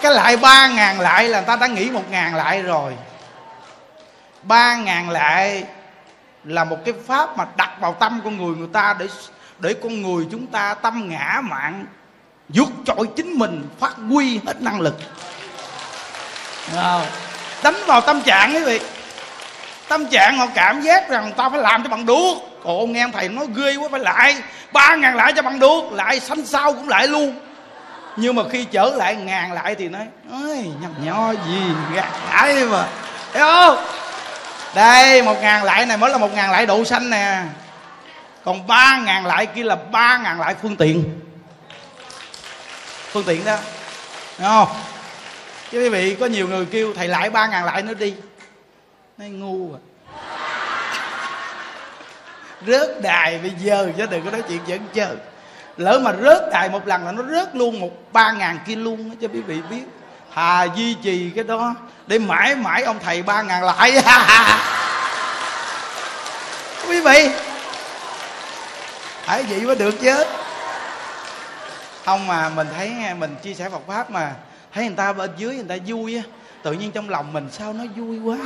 [0.01, 2.95] Cái lại ba ngàn lại là ta đã nghĩ một ngàn lại rồi.
[4.43, 5.63] Ba ngàn lại
[6.43, 9.07] là một cái pháp mà đặt vào tâm con người người ta để
[9.59, 11.85] để con người chúng ta tâm ngã mạng
[12.49, 14.97] vượt trội chính mình, phát huy hết năng lực.
[17.63, 18.79] Đánh vào tâm trạng quý vị
[19.89, 22.33] tâm trạng họ cảm giác rằng ta phải làm cho bằng được.
[22.63, 24.35] Cổ nghe ông thầy nói ghê quá, phải lại.
[24.71, 27.39] Ba ngàn lại cho bằng được, lại sanh sau cũng lại luôn.
[28.15, 31.61] Nhưng mà khi trở lại ngàn lại thì nói ơi nhầm nho gì,
[31.95, 32.87] gạt lại mà.
[33.33, 33.85] Thấy không?
[34.75, 37.41] Đây, một ngàn lại này mới là một ngàn lại độ xanh nè.
[38.45, 41.19] Còn ba ngàn lại kia là ba ngàn lại phương tiện.
[43.11, 43.57] Phương tiện đó.
[44.39, 44.67] Đúng không?
[45.71, 48.13] Chứ quý vị, có nhiều người kêu, thầy lại ba ngàn lại nữa đi
[49.19, 49.79] nói ngu à.
[52.67, 55.15] Rớt đài bây giờ chứ đừng có nói chuyện dẫn chơi
[55.77, 59.15] lỡ mà rớt đài một lần là nó rớt luôn một ba ngàn kia luôn
[59.21, 59.83] cho quý vị biết.
[60.31, 61.75] Hà duy trì cái đó
[62.07, 63.91] để mãi mãi ông thầy ba ngàn lại
[66.87, 67.29] quý vị
[69.25, 70.23] hãy vậy mới được chứ.
[72.05, 74.33] Không mà mình thấy mình chia sẻ Phật pháp mà,
[74.73, 76.23] thấy người ta bên dưới người ta vui á,
[76.63, 78.37] tự nhiên trong lòng mình sao nó vui quá.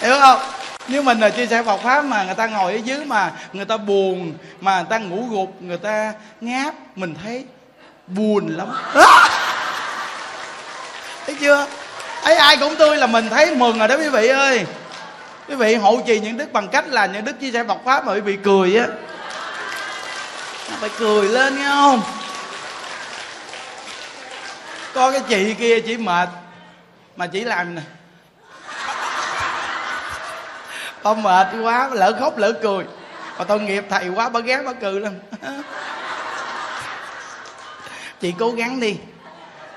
[0.00, 0.40] Hiểu không?
[0.88, 3.64] Nếu mình là chia sẻ Phật pháp mà người ta ngồi ở dưới mà người
[3.64, 7.44] ta buồn, mà người ta ngủ gục, người ta ngáp, mình thấy
[8.06, 8.68] buồn lắm.
[11.26, 11.66] Thấy chưa?
[12.22, 14.66] Ấy, ai cũng tươi là mình thấy mừng rồi đó quý vị ơi.
[15.48, 18.06] Quý vị hộ trì những đức bằng cách là những đức chia sẻ Phật pháp
[18.06, 18.86] mà quý vị cười á.
[20.80, 22.02] Phải cười lên, nghe không?
[24.94, 26.28] Có cái chị kia chỉ mệt,
[27.16, 27.82] mà chỉ làm nè
[31.04, 32.84] tao mệt quá, lỡ khóc lỡ cười.
[33.38, 35.12] Mà tao nghiệp thầy quá bà ghét bà cười lắm.
[38.20, 38.96] Chị cố gắng đi.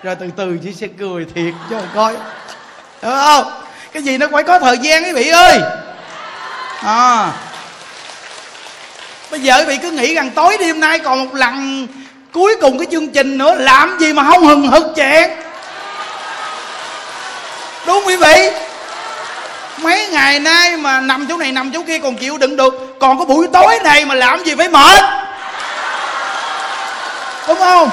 [0.03, 2.13] Rồi từ từ chị sẽ cười thiệt cho coi.
[3.01, 3.51] Được không?
[3.91, 5.59] Cái gì nó phải có thời gian quý vị ơi.
[6.83, 7.31] À.
[9.31, 11.87] Bây giờ quý vị cứ nghĩ rằng tối đêm nay còn một lần
[12.33, 15.29] cuối cùng cái chương trình nữa, làm gì mà không hừng hực chẹn
[17.87, 18.49] đúng quý vị
[19.77, 22.73] mấy ngày nay mà nằm chỗ này, nằm chỗ kia còn chịu đựng được.
[22.99, 25.03] Còn có buổi tối này mà làm gì phải mệt?
[27.47, 27.89] Đúng không?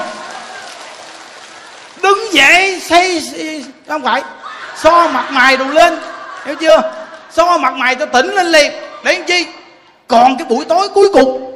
[2.01, 3.23] Đứng dậy xây
[3.87, 4.23] không phải.
[4.77, 5.99] So mặt mày đồ lên,
[6.45, 6.93] hiểu chưa?
[7.31, 8.71] So mặt mày cho tỉnh lên liền.
[9.03, 9.45] Để làm chi?
[10.07, 11.51] Còn cái buổi tối cuối cùng.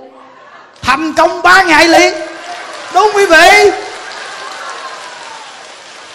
[0.81, 2.13] Thành công ba ngày liền.
[2.93, 3.71] Đúng quý vị?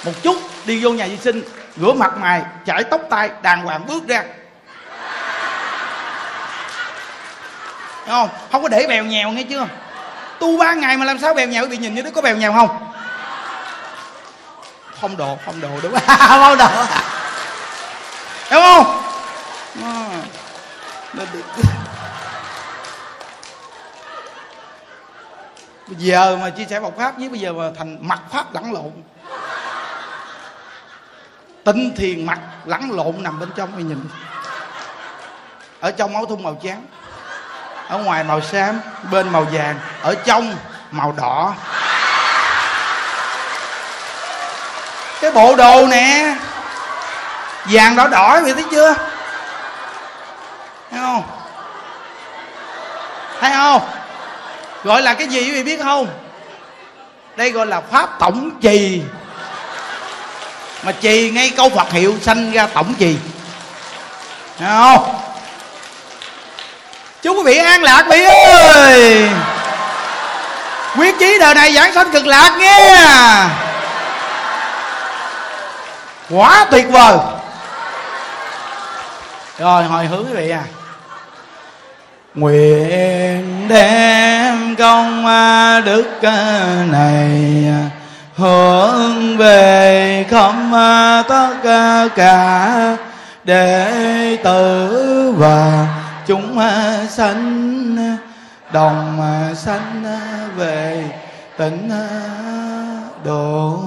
[0.05, 1.43] Một chút, đi vô nhà vệ sinh
[1.77, 4.23] rửa mặt mày, chải tóc tai, đàng hoàng bước ra.
[8.07, 8.29] Đúng không?
[8.53, 9.67] Không có để bèo nhèo nghe chưa?
[10.39, 11.67] Tu ba ngày mà làm sao bèo nhèo?
[11.67, 12.93] Bị nhìn như đứa có bèo nhèo không?
[15.01, 15.93] Không độ không độ đúng.
[16.07, 16.69] Không phong độ.
[18.51, 19.03] Đúng không?
[19.83, 20.05] Ờ.
[25.87, 28.73] Bây giờ mà chia sẻ Phật pháp với bây giờ mà thành mặt pháp lẫn
[28.73, 28.91] lộn
[31.65, 34.09] tinh thiền mặt lẫn lộn nằm bên trong, mày nhìn.
[35.81, 36.87] Ở trong áo thun màu trắng.
[37.89, 38.81] Ở ngoài màu xám,
[39.11, 39.79] bên màu vàng.
[40.03, 40.57] Ở trong
[40.91, 41.55] màu đỏ.
[45.21, 46.37] Cái bộ đồ nè.
[47.65, 48.95] Vàng, đỏ đỏ vậy thấy chưa?
[50.91, 51.23] Thấy không?
[53.41, 53.83] Thấy không?
[54.85, 56.07] Gọi là cái gì quý vị biết không?
[57.37, 59.03] Đây gọi là pháp tổng trì
[60.85, 63.17] mà trì ngay câu phật hiệu sanh ra tổng trì
[64.59, 65.21] thấy không?
[67.23, 69.29] Chúc quý vị an lạc vị ơi
[70.97, 72.97] quyết chí đời này giảng sanh cực lạc nghe
[76.31, 77.19] quá tuyệt vời.
[79.59, 80.63] Rồi hồi hướng quý vị à.
[82.35, 85.25] Nguyện đem công
[85.85, 86.05] đức
[86.91, 87.65] này
[88.37, 90.73] hướng về không
[91.29, 91.55] tất
[92.17, 92.97] cả
[93.45, 95.87] đệ tử và
[96.27, 96.59] chúng
[97.11, 98.17] sanh,
[98.73, 99.21] đồng
[99.57, 100.05] sanh
[100.57, 101.05] về
[101.59, 101.91] tịnh
[103.25, 103.79] độ.